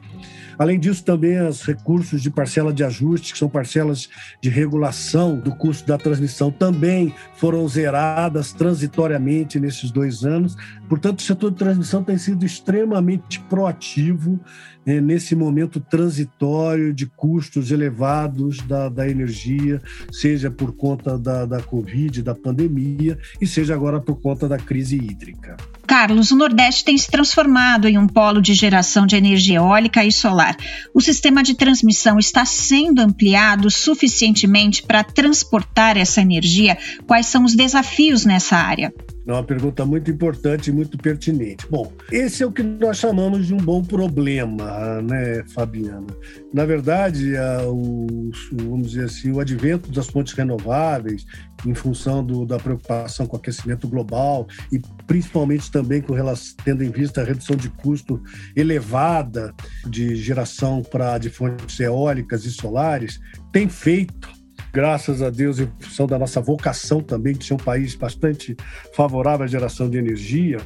Além 0.58 0.76
disso, 0.76 1.04
também 1.04 1.40
os 1.40 1.62
recursos 1.62 2.20
de 2.20 2.30
parcela 2.30 2.72
de 2.72 2.82
ajuste, 2.82 3.32
que 3.32 3.38
são 3.38 3.48
parcelas 3.48 4.08
de 4.42 4.50
regulação 4.50 5.38
do 5.38 5.54
custo 5.54 5.86
da 5.86 5.96
transmissão, 5.96 6.50
também 6.50 7.14
foram 7.36 7.68
zeradas 7.68 8.52
transitoriamente 8.52 9.60
nesses 9.60 9.92
dois 9.92 10.24
anos. 10.24 10.56
Portanto, 10.88 11.20
o 11.20 11.22
setor 11.22 11.52
de 11.52 11.58
transmissão 11.58 12.02
tem 12.02 12.18
sido 12.18 12.44
extremamente 12.44 13.38
proativo 13.42 14.40
né, 14.88 15.02
nesse 15.02 15.36
momento 15.36 15.80
transitório 15.80 16.94
de 16.94 17.04
custos 17.04 17.70
elevados 17.70 18.56
da, 18.62 18.88
da 18.88 19.06
energia, 19.06 19.82
seja 20.10 20.50
por 20.50 20.74
conta 20.74 21.18
da, 21.18 21.44
da 21.44 21.60
Covid, 21.60 22.22
da 22.22 22.34
pandemia, 22.34 23.18
e 23.38 23.46
seja 23.46 23.74
agora 23.74 24.00
por 24.00 24.18
conta 24.18 24.48
da 24.48 24.56
crise 24.56 24.96
hídrica. 24.96 25.58
Carlos, 25.86 26.30
o 26.30 26.36
Nordeste 26.36 26.86
tem 26.86 26.96
se 26.96 27.10
transformado 27.10 27.86
em 27.86 27.98
um 27.98 28.06
polo 28.06 28.40
de 28.40 28.54
geração 28.54 29.04
de 29.04 29.14
energia 29.14 29.58
eólica 29.58 30.02
e 30.06 30.10
solar. 30.10 30.56
O 30.94 31.02
sistema 31.02 31.42
de 31.42 31.54
transmissão 31.54 32.18
está 32.18 32.46
sendo 32.46 33.02
ampliado 33.02 33.70
suficientemente 33.70 34.82
para 34.82 35.04
transportar 35.04 35.98
essa 35.98 36.22
energia? 36.22 36.78
Quais 37.06 37.26
são 37.26 37.44
os 37.44 37.54
desafios 37.54 38.24
nessa 38.24 38.56
área? 38.56 38.90
É 39.28 39.32
uma 39.32 39.44
pergunta 39.44 39.84
muito 39.84 40.10
importante 40.10 40.70
e 40.70 40.72
muito 40.72 40.96
pertinente. 40.96 41.66
Bom, 41.68 41.92
esse 42.10 42.42
é 42.42 42.46
o 42.46 42.50
que 42.50 42.62
nós 42.62 42.96
chamamos 42.96 43.46
de 43.46 43.52
um 43.52 43.58
bom 43.58 43.84
problema, 43.84 45.02
né, 45.02 45.44
Fabiana? 45.54 46.06
Na 46.50 46.64
verdade, 46.64 47.34
o, 47.66 48.30
vamos 48.52 48.92
dizer 48.92 49.04
assim, 49.04 49.30
o 49.30 49.38
advento 49.38 49.92
das 49.92 50.06
fontes 50.06 50.32
renováveis, 50.32 51.26
em 51.66 51.74
função 51.74 52.24
do, 52.24 52.46
da 52.46 52.56
preocupação 52.56 53.26
com 53.26 53.36
o 53.36 53.38
aquecimento 53.38 53.86
global 53.86 54.46
e 54.72 54.80
principalmente 55.06 55.70
também 55.70 56.00
com 56.00 56.14
relação, 56.14 56.56
tendo 56.64 56.82
em 56.82 56.90
vista 56.90 57.20
a 57.20 57.24
redução 57.24 57.54
de 57.54 57.68
custo 57.68 58.22
elevada 58.56 59.54
de 59.86 60.16
geração 60.16 60.82
para 60.82 61.18
de 61.18 61.28
fontes 61.28 61.78
eólicas 61.80 62.46
e 62.46 62.50
solares, 62.50 63.20
tem 63.52 63.68
feito 63.68 64.37
graças 64.72 65.22
a 65.22 65.30
Deus, 65.30 65.58
em 65.58 65.68
função 65.80 66.06
da 66.06 66.18
nossa 66.18 66.40
vocação 66.40 67.00
também, 67.00 67.34
de 67.34 67.44
ser 67.44 67.54
um 67.54 67.58
país 67.58 67.94
bastante 67.94 68.56
favorável 68.94 69.44
à 69.44 69.48
geração 69.48 69.88
de 69.88 69.98
energia, 69.98 70.58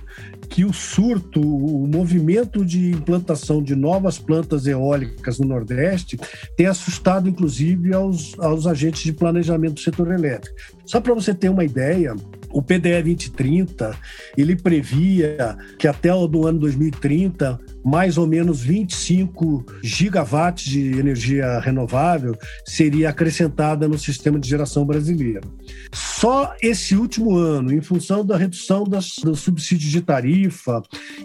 que 0.49 0.65
o 0.65 0.73
surto, 0.73 1.41
o 1.41 1.87
movimento 1.87 2.65
de 2.65 2.91
implantação 2.91 3.63
de 3.63 3.75
novas 3.75 4.19
plantas 4.19 4.67
eólicas 4.67 5.39
no 5.39 5.47
Nordeste 5.47 6.19
tem 6.57 6.67
assustado, 6.67 7.29
inclusive, 7.29 7.95
aos, 7.95 8.39
aos 8.39 8.67
agentes 8.67 9.03
de 9.03 9.13
planejamento 9.13 9.75
do 9.75 9.81
setor 9.81 10.13
elétrico. 10.13 10.57
Só 10.85 11.01
para 11.01 11.15
você 11.15 11.33
ter 11.33 11.49
uma 11.49 11.65
ideia, 11.65 12.15
o 12.53 12.63
PDE 12.63 13.03
2030, 13.03 13.97
ele 14.37 14.57
previa 14.57 15.57
que 15.79 15.89
até 15.89 16.13
o 16.13 16.27
do 16.27 16.47
ano 16.47 16.59
2030, 16.61 17.59
mais 17.85 18.19
ou 18.19 18.27
menos 18.27 18.61
25 18.61 19.65
gigawatts 19.83 20.65
de 20.65 20.99
energia 20.99 21.59
renovável 21.61 22.37
seria 22.67 23.11
acrescentada 23.11 23.89
no 23.89 23.99
sistema 23.99 24.39
de 24.39 24.49
geração 24.49 24.85
brasileiro. 24.85 25.53
Só 25.93 26.55
esse 26.63 26.95
último 26.95 27.37
ano, 27.37 27.73
em 27.73 27.81
função 27.81 28.25
da 28.25 28.37
redução 28.37 28.85
das, 28.85 29.17
dos 29.23 29.41
subsídios 29.41 29.91
de 29.91 30.01
tarifa 30.01 30.83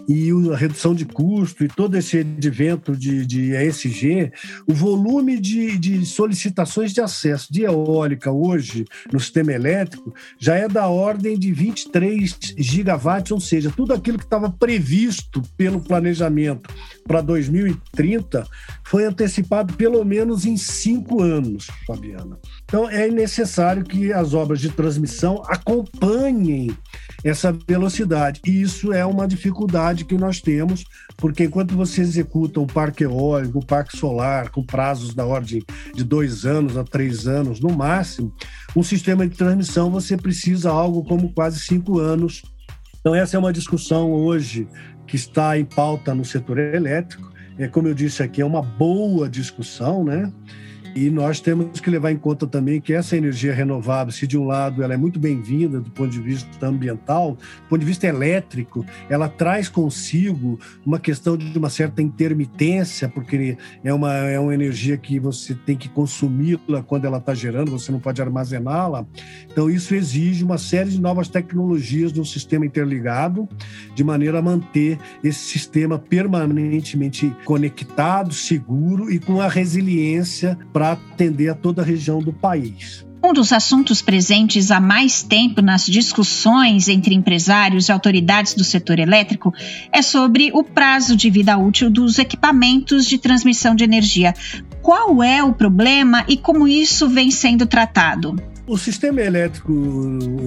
e 0.08 0.30
a 0.50 0.56
redução 0.56 0.94
de 0.94 1.04
custo 1.04 1.62
e 1.62 1.68
todo 1.68 1.94
esse 1.96 2.18
advento 2.18 2.96
de, 2.96 3.26
de 3.26 3.54
ESG, 3.54 4.32
o 4.66 4.72
volume 4.72 5.38
de, 5.38 5.76
de 5.76 6.06
solicitações 6.06 6.94
de 6.94 7.00
acesso 7.02 7.52
de 7.52 7.62
eólica 7.62 8.32
hoje 8.32 8.86
no 9.12 9.20
sistema 9.20 9.52
elétrico 9.52 10.14
já 10.38 10.54
é 10.54 10.66
da 10.66 10.88
ordem 10.88 11.38
de 11.38 11.52
23 11.52 12.38
gigawatts, 12.56 13.32
ou 13.32 13.40
seja, 13.40 13.70
tudo 13.70 13.92
aquilo 13.92 14.16
que 14.16 14.24
estava 14.24 14.50
previsto 14.50 15.42
pelo 15.56 15.80
planejamento 15.80 16.72
para 17.06 17.20
2030 17.20 18.46
foi 18.84 19.04
antecipado 19.04 19.74
pelo 19.74 20.02
menos 20.04 20.46
em 20.46 20.56
cinco 20.56 21.22
anos, 21.22 21.66
Fabiana. 21.86 22.38
Então 22.68 22.88
é 22.88 23.08
necessário 23.08 23.82
que 23.82 24.12
as 24.12 24.34
obras 24.34 24.60
de 24.60 24.68
transmissão 24.68 25.42
acompanhem 25.48 26.70
essa 27.24 27.50
velocidade. 27.66 28.42
E 28.46 28.60
isso 28.60 28.92
é 28.92 29.06
uma 29.06 29.26
dificuldade 29.26 30.04
que 30.04 30.18
nós 30.18 30.42
temos, 30.42 30.84
porque 31.16 31.44
enquanto 31.44 31.74
você 31.74 32.02
executa 32.02 32.60
um 32.60 32.66
parque 32.66 33.04
eólico, 33.04 33.58
um 33.58 33.62
parque 33.62 33.96
solar, 33.96 34.50
com 34.50 34.62
prazos 34.62 35.14
da 35.14 35.24
ordem 35.24 35.64
de 35.94 36.04
dois 36.04 36.44
anos 36.44 36.76
a 36.76 36.84
três 36.84 37.26
anos 37.26 37.58
no 37.58 37.74
máximo, 37.74 38.34
um 38.76 38.82
sistema 38.82 39.26
de 39.26 39.34
transmissão 39.34 39.90
você 39.90 40.14
precisa 40.14 40.70
algo 40.70 41.02
como 41.04 41.32
quase 41.32 41.60
cinco 41.60 41.98
anos. 41.98 42.42
Então, 43.00 43.14
essa 43.14 43.34
é 43.34 43.38
uma 43.38 43.52
discussão 43.52 44.12
hoje 44.12 44.68
que 45.06 45.16
está 45.16 45.58
em 45.58 45.64
pauta 45.64 46.14
no 46.14 46.22
setor 46.22 46.58
elétrico. 46.58 47.32
É, 47.58 47.66
como 47.66 47.88
eu 47.88 47.94
disse 47.94 48.22
aqui, 48.22 48.42
é 48.42 48.44
uma 48.44 48.60
boa 48.60 49.26
discussão, 49.26 50.04
né? 50.04 50.30
E 50.94 51.10
nós 51.10 51.40
temos 51.40 51.80
que 51.80 51.90
levar 51.90 52.10
em 52.10 52.16
conta 52.16 52.46
também 52.46 52.80
que 52.80 52.92
essa 52.92 53.16
energia 53.16 53.54
renovável, 53.54 54.12
se 54.12 54.26
de 54.26 54.36
um 54.36 54.44
lado 54.44 54.82
ela 54.82 54.94
é 54.94 54.96
muito 54.96 55.18
bem-vinda 55.18 55.80
do 55.80 55.90
ponto 55.90 56.10
de 56.10 56.20
vista 56.20 56.66
ambiental, 56.66 57.32
do 57.32 57.68
ponto 57.68 57.80
de 57.80 57.86
vista 57.86 58.06
elétrico, 58.06 58.84
ela 59.08 59.28
traz 59.28 59.68
consigo 59.68 60.58
uma 60.84 60.98
questão 60.98 61.36
de 61.36 61.56
uma 61.56 61.70
certa 61.70 62.02
intermitência, 62.02 63.08
porque 63.08 63.56
é 63.84 63.92
uma, 63.92 64.14
é 64.14 64.38
uma 64.38 64.54
energia 64.54 64.96
que 64.96 65.18
você 65.18 65.54
tem 65.54 65.76
que 65.76 65.88
consumi-la 65.88 66.82
quando 66.82 67.04
ela 67.04 67.18
está 67.18 67.34
gerando, 67.34 67.70
você 67.70 67.92
não 67.92 68.00
pode 68.00 68.20
armazená-la. 68.20 69.06
Então, 69.50 69.70
isso 69.70 69.94
exige 69.94 70.44
uma 70.44 70.58
série 70.58 70.90
de 70.90 71.00
novas 71.00 71.28
tecnologias 71.28 72.12
no 72.12 72.24
sistema 72.24 72.66
interligado, 72.66 73.48
de 73.94 74.02
maneira 74.02 74.38
a 74.38 74.42
manter 74.42 74.98
esse 75.22 75.40
sistema 75.40 75.98
permanentemente 75.98 77.34
conectado, 77.44 78.32
seguro 78.32 79.10
e 79.10 79.18
com 79.18 79.40
a 79.40 79.48
resiliência 79.48 80.58
para 80.78 80.92
atender 80.92 81.48
a 81.48 81.56
toda 81.56 81.82
a 81.82 81.84
região 81.84 82.20
do 82.20 82.32
país. 82.32 83.04
Um 83.20 83.32
dos 83.32 83.52
assuntos 83.52 84.00
presentes 84.00 84.70
há 84.70 84.78
mais 84.78 85.24
tempo 85.24 85.60
nas 85.60 85.84
discussões 85.84 86.88
entre 86.88 87.16
empresários 87.16 87.88
e 87.88 87.92
autoridades 87.92 88.54
do 88.54 88.62
setor 88.62 89.00
elétrico 89.00 89.52
é 89.92 90.00
sobre 90.02 90.52
o 90.54 90.62
prazo 90.62 91.16
de 91.16 91.28
vida 91.30 91.58
útil 91.58 91.90
dos 91.90 92.16
equipamentos 92.20 93.06
de 93.06 93.18
transmissão 93.18 93.74
de 93.74 93.82
energia. 93.82 94.32
Qual 94.80 95.20
é 95.20 95.42
o 95.42 95.52
problema 95.52 96.24
e 96.28 96.36
como 96.36 96.68
isso 96.68 97.08
vem 97.08 97.32
sendo 97.32 97.66
tratado? 97.66 98.36
O 98.68 98.76
sistema 98.76 99.22
elétrico 99.22 99.72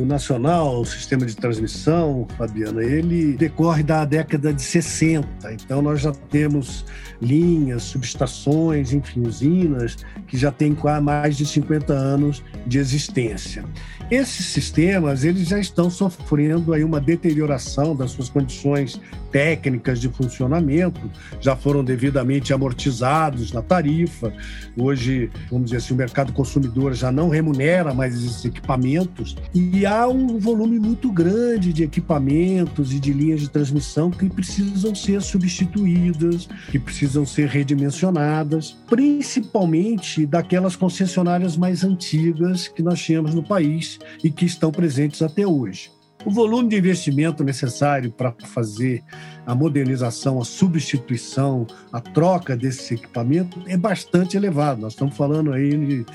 nacional, 0.05 0.81
o 0.81 0.85
sistema 0.85 1.25
de 1.25 1.35
transmissão, 1.35 2.27
Fabiana, 2.37 2.83
ele 2.83 3.33
decorre 3.33 3.81
da 3.81 4.05
década 4.05 4.53
de 4.53 4.61
60. 4.61 5.27
Então, 5.51 5.81
nós 5.81 6.01
já 6.01 6.11
temos 6.11 6.85
linhas, 7.19 7.81
subestações, 7.81 8.93
enfim, 8.93 9.21
usinas 9.25 9.97
que 10.27 10.37
já 10.37 10.51
têm 10.51 10.77
mais 11.01 11.35
de 11.35 11.47
50 11.47 11.93
anos 11.93 12.43
de 12.67 12.77
existência. 12.77 13.65
Esses 14.11 14.47
sistemas 14.47 15.23
eles 15.23 15.47
já 15.47 15.57
estão 15.57 15.89
sofrendo 15.89 16.73
aí 16.73 16.83
uma 16.83 16.99
deterioração 16.99 17.95
das 17.95 18.11
suas 18.11 18.29
condições 18.29 18.99
técnicas 19.31 20.01
de 20.01 20.09
funcionamento, 20.09 20.99
já 21.39 21.55
foram 21.55 21.83
devidamente 21.83 22.53
amortizados 22.53 23.53
na 23.53 23.61
tarifa. 23.61 24.33
Hoje, 24.77 25.31
vamos 25.49 25.71
dizer 25.71 25.77
assim, 25.77 25.93
o 25.93 25.97
mercado 25.97 26.33
consumidor 26.33 26.93
já 26.93 27.11
não 27.11 27.29
remunera 27.29 27.93
mais 27.93 28.10
esses 28.15 28.45
equipamentos 28.45 29.35
e 29.53 29.85
há 29.85 30.07
um 30.07 30.37
volume 30.37 30.79
muito 30.79 31.11
grande 31.11 31.73
de 31.73 31.83
equipamentos 31.83 32.93
e 32.93 32.99
de 32.99 33.13
linhas 33.13 33.41
de 33.41 33.49
transmissão 33.49 34.09
que 34.11 34.29
precisam 34.29 34.93
ser 34.93 35.21
substituídas, 35.21 36.47
que 36.69 36.79
precisam 36.79 37.25
ser 37.25 37.47
redimensionadas, 37.47 38.77
principalmente 38.87 40.25
daquelas 40.25 40.75
concessionárias 40.75 41.57
mais 41.57 41.83
antigas 41.83 42.67
que 42.67 42.81
nós 42.81 43.01
tínhamos 43.01 43.33
no 43.33 43.43
país 43.43 43.99
e 44.23 44.29
que 44.29 44.45
estão 44.45 44.71
presentes 44.71 45.21
até 45.21 45.45
hoje. 45.45 45.91
O 46.23 46.29
volume 46.29 46.69
de 46.69 46.77
investimento 46.77 47.43
necessário 47.43 48.11
para 48.11 48.31
fazer 48.31 49.03
a 49.45 49.55
modernização, 49.55 50.39
a 50.39 50.45
substituição, 50.45 51.65
a 51.91 51.99
troca 51.99 52.55
desses 52.55 52.91
equipamentos 52.91 53.63
é 53.67 53.77
bastante 53.77 54.37
elevado. 54.37 54.81
Nós 54.81 54.93
estamos 54.93 55.15
falando 55.15 55.53
aí 55.53 55.77
de 55.77 56.05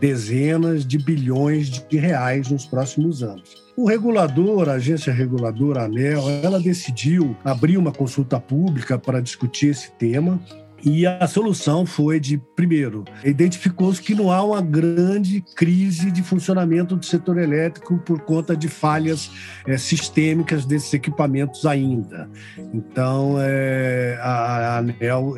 dezenas 0.00 0.86
de 0.86 0.98
bilhões 0.98 1.68
de 1.68 1.96
reais 1.96 2.50
nos 2.50 2.66
próximos 2.66 3.22
anos. 3.22 3.66
O 3.76 3.86
regulador, 3.86 4.68
a 4.68 4.74
agência 4.74 5.12
reguladora, 5.12 5.82
a 5.82 5.84
ANEL, 5.84 6.22
ela 6.42 6.58
decidiu 6.58 7.36
abrir 7.44 7.76
uma 7.76 7.92
consulta 7.92 8.40
pública 8.40 8.98
para 8.98 9.20
discutir 9.20 9.68
esse 9.68 9.90
tema. 9.92 10.40
E 10.84 11.06
a 11.06 11.26
solução 11.26 11.86
foi 11.86 12.20
de, 12.20 12.38
primeiro, 12.54 13.04
identificou-se 13.24 14.00
que 14.00 14.14
não 14.14 14.30
há 14.30 14.42
uma 14.42 14.60
grande 14.60 15.42
crise 15.56 16.10
de 16.10 16.22
funcionamento 16.22 16.94
do 16.94 17.04
setor 17.04 17.38
elétrico 17.38 17.98
por 17.98 18.20
conta 18.20 18.56
de 18.56 18.68
falhas 18.68 19.30
é, 19.66 19.76
sistêmicas 19.76 20.64
desses 20.64 20.92
equipamentos 20.92 21.66
ainda. 21.66 22.30
Então, 22.72 23.36
é, 23.40 24.18
a, 24.20 24.78
ANEL 24.78 25.34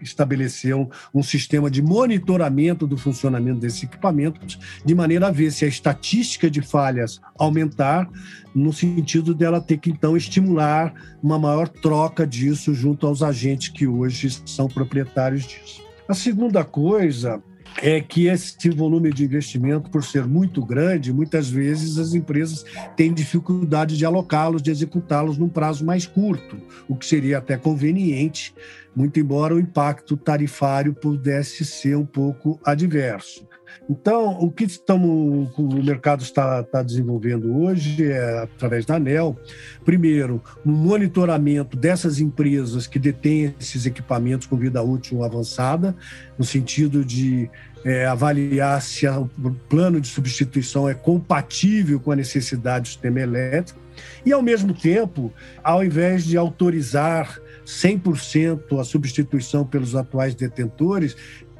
estabeleceu 0.00 0.90
um 1.14 1.22
sistema 1.22 1.70
de 1.70 1.82
monitoramento 1.82 2.86
do 2.86 2.96
funcionamento 2.96 3.60
desses 3.60 3.82
equipamentos, 3.82 4.58
de 4.84 4.94
maneira 4.94 5.28
a 5.28 5.30
ver 5.30 5.52
se 5.52 5.64
a 5.64 5.68
estatística 5.68 6.50
de 6.50 6.62
falhas 6.62 7.20
aumentar, 7.38 8.08
no 8.56 8.72
sentido 8.72 9.34
dela 9.34 9.60
ter 9.60 9.76
que, 9.76 9.90
então, 9.90 10.16
estimular 10.16 10.94
uma 11.22 11.38
maior 11.38 11.68
troca 11.68 12.26
disso 12.26 12.72
junto 12.72 13.06
aos 13.06 13.22
agentes 13.22 13.68
que 13.68 13.86
hoje 13.86 14.30
são 14.46 14.66
proprietários 14.66 15.42
disso. 15.42 15.82
A 16.08 16.14
segunda 16.14 16.64
coisa 16.64 17.42
é 17.82 18.00
que 18.00 18.28
esse 18.28 18.70
volume 18.70 19.12
de 19.12 19.24
investimento, 19.24 19.90
por 19.90 20.02
ser 20.02 20.24
muito 20.24 20.64
grande, 20.64 21.12
muitas 21.12 21.50
vezes 21.50 21.98
as 21.98 22.14
empresas 22.14 22.64
têm 22.96 23.12
dificuldade 23.12 23.98
de 23.98 24.06
alocá-los, 24.06 24.62
de 24.62 24.70
executá-los 24.70 25.36
num 25.36 25.50
prazo 25.50 25.84
mais 25.84 26.06
curto, 26.06 26.56
o 26.88 26.96
que 26.96 27.04
seria 27.04 27.36
até 27.36 27.58
conveniente, 27.58 28.54
muito 28.94 29.20
embora 29.20 29.54
o 29.54 29.60
impacto 29.60 30.16
tarifário 30.16 30.94
pudesse 30.94 31.62
ser 31.66 31.94
um 31.94 32.06
pouco 32.06 32.58
adverso. 32.64 33.46
Então, 33.88 34.38
o 34.38 34.50
que 34.50 34.64
estamos, 34.64 35.50
o 35.56 35.82
mercado 35.82 36.22
está, 36.22 36.60
está 36.60 36.82
desenvolvendo 36.82 37.56
hoje 37.58 38.10
é, 38.10 38.42
através 38.42 38.84
da 38.84 38.96
ANEL, 38.96 39.38
primeiro, 39.84 40.42
um 40.64 40.72
monitoramento 40.72 41.76
dessas 41.76 42.18
empresas 42.18 42.86
que 42.86 42.98
detêm 42.98 43.54
esses 43.60 43.86
equipamentos 43.86 44.46
com 44.46 44.56
vida 44.56 44.82
útil 44.82 45.22
avançada, 45.22 45.94
no 46.38 46.44
sentido 46.44 47.04
de 47.04 47.50
é, 47.84 48.06
avaliar 48.06 48.82
se 48.82 49.06
o 49.06 49.28
plano 49.68 50.00
de 50.00 50.08
substituição 50.08 50.88
é 50.88 50.94
compatível 50.94 52.00
com 52.00 52.10
a 52.10 52.16
necessidade 52.16 52.82
do 52.82 52.88
sistema 52.88 53.20
elétrico, 53.20 53.80
e, 54.24 54.32
ao 54.32 54.42
mesmo 54.42 54.74
tempo, 54.74 55.32
ao 55.62 55.84
invés 55.84 56.24
de 56.24 56.36
autorizar 56.36 57.40
100% 57.64 58.78
a 58.80 58.84
substituição 58.84 59.64
pelos 59.64 59.94
atuais 59.94 60.34
detentores, 60.34 61.16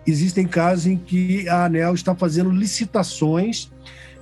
existem 0.07 0.47
casos 0.47 0.87
em 0.87 0.97
que 0.97 1.49
a 1.49 1.65
ANEL 1.65 1.95
está 1.95 2.15
fazendo 2.15 2.51
licitações 2.51 3.71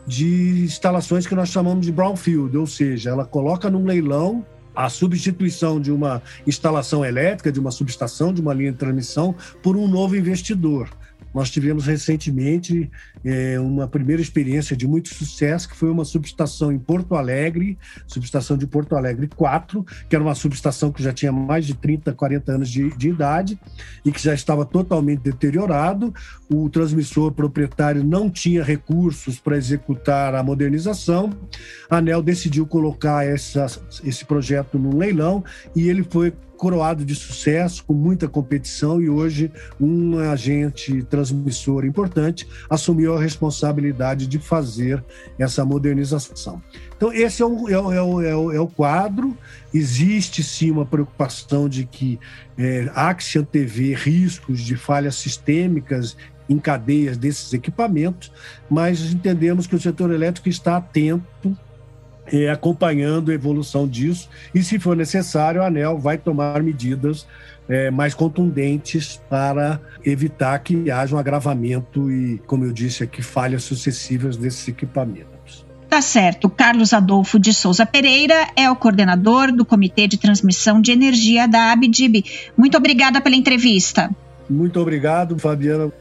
de 0.06 0.64
instalações 0.64 1.26
que 1.26 1.34
nós 1.34 1.48
chamamos 1.48 1.86
de 1.86 1.92
brownfield, 1.92 2.56
ou 2.56 2.66
seja, 2.66 3.10
ela 3.10 3.24
coloca 3.24 3.70
num 3.70 3.84
leilão 3.84 4.44
a 4.74 4.88
substituição 4.88 5.80
de 5.80 5.92
uma 5.92 6.20
instalação 6.46 7.04
elétrica, 7.04 7.52
de 7.52 7.60
uma 7.60 7.70
subestação, 7.70 8.32
de 8.32 8.40
uma 8.40 8.52
linha 8.52 8.72
de 8.72 8.78
transmissão, 8.78 9.34
por 9.62 9.76
um 9.76 9.86
novo 9.86 10.16
investidor. 10.16 10.90
Nós 11.34 11.50
tivemos 11.50 11.86
recentemente 11.86 12.90
é, 13.24 13.58
uma 13.58 13.88
primeira 13.88 14.22
experiência 14.22 14.76
de 14.76 14.86
muito 14.86 15.12
sucesso, 15.12 15.68
que 15.68 15.76
foi 15.76 15.90
uma 15.90 16.04
subestação 16.04 16.70
em 16.70 16.78
Porto 16.78 17.16
Alegre, 17.16 17.76
subestação 18.06 18.56
de 18.56 18.66
Porto 18.66 18.94
Alegre 18.94 19.28
4, 19.28 19.84
que 20.08 20.14
era 20.14 20.24
uma 20.24 20.34
subestação 20.34 20.92
que 20.92 21.02
já 21.02 21.12
tinha 21.12 21.32
mais 21.32 21.66
de 21.66 21.74
30, 21.74 22.12
40 22.12 22.52
anos 22.52 22.70
de, 22.70 22.96
de 22.96 23.08
idade 23.08 23.58
e 24.04 24.12
que 24.12 24.22
já 24.22 24.32
estava 24.32 24.64
totalmente 24.64 25.20
deteriorado. 25.20 26.14
O 26.48 26.68
transmissor 26.68 27.32
proprietário 27.32 28.04
não 28.04 28.30
tinha 28.30 28.62
recursos 28.62 29.40
para 29.40 29.56
executar 29.56 30.34
a 30.34 30.42
modernização. 30.42 31.30
A 31.90 31.96
ANEL 31.96 32.22
decidiu 32.22 32.66
colocar 32.66 33.26
essa, 33.26 33.66
esse 34.04 34.24
projeto 34.24 34.78
num 34.78 34.96
leilão 34.96 35.42
e 35.74 35.88
ele 35.88 36.04
foi 36.04 36.32
coroado 36.56 37.04
de 37.04 37.14
sucesso, 37.14 37.84
com 37.84 37.92
muita 37.92 38.28
competição, 38.28 39.00
e 39.00 39.08
hoje 39.08 39.50
um 39.80 40.18
agente 40.18 41.02
transmissor 41.04 41.84
importante 41.84 42.46
assumiu 42.68 43.14
a 43.14 43.20
responsabilidade 43.20 44.26
de 44.26 44.38
fazer 44.38 45.04
essa 45.38 45.64
modernização. 45.64 46.62
Então, 46.96 47.12
esse 47.12 47.42
é 47.42 47.46
o, 47.46 47.68
é 47.68 47.78
o, 47.78 47.92
é 47.92 48.02
o, 48.02 48.22
é 48.22 48.36
o 48.60 48.64
é 48.64 48.68
quadro. 48.74 49.36
Existe 49.72 50.42
sim 50.42 50.70
uma 50.70 50.86
preocupação 50.86 51.68
de 51.68 51.84
que 51.84 52.18
é, 52.56 52.90
há 52.94 53.12
que 53.12 53.24
se 53.24 53.38
antever 53.38 53.98
riscos 53.98 54.60
de 54.60 54.76
falhas 54.76 55.16
sistêmicas 55.16 56.16
em 56.48 56.58
cadeias 56.58 57.16
desses 57.16 57.52
equipamentos, 57.52 58.30
mas 58.68 59.00
entendemos 59.12 59.66
que 59.66 59.74
o 59.74 59.80
setor 59.80 60.12
elétrico 60.12 60.48
está 60.48 60.76
atento 60.76 61.56
acompanhando 62.50 63.30
a 63.30 63.34
evolução 63.34 63.86
disso 63.86 64.28
e, 64.54 64.62
se 64.62 64.78
for 64.78 64.96
necessário, 64.96 65.62
a 65.62 65.66
ANEL 65.66 65.98
vai 65.98 66.18
tomar 66.18 66.62
medidas 66.62 67.26
é, 67.68 67.90
mais 67.90 68.14
contundentes 68.14 69.22
para 69.28 69.80
evitar 70.04 70.58
que 70.58 70.90
haja 70.90 71.16
um 71.16 71.18
agravamento 71.18 72.10
e, 72.10 72.38
como 72.46 72.64
eu 72.64 72.72
disse 72.72 73.02
aqui, 73.02 73.22
falhas 73.22 73.64
sucessivas 73.64 74.36
desses 74.36 74.66
equipamentos. 74.68 75.64
Tá 75.88 76.00
certo. 76.02 76.48
Carlos 76.48 76.92
Adolfo 76.92 77.38
de 77.38 77.54
Souza 77.54 77.86
Pereira 77.86 78.48
é 78.56 78.68
o 78.68 78.74
coordenador 78.74 79.52
do 79.52 79.64
Comitê 79.64 80.08
de 80.08 80.16
Transmissão 80.16 80.80
de 80.80 80.90
Energia 80.90 81.46
da 81.46 81.70
Abdib. 81.70 82.24
Muito 82.56 82.76
obrigada 82.76 83.20
pela 83.20 83.36
entrevista. 83.36 84.10
Muito 84.50 84.80
obrigado, 84.80 85.38
Fabiana. 85.38 85.92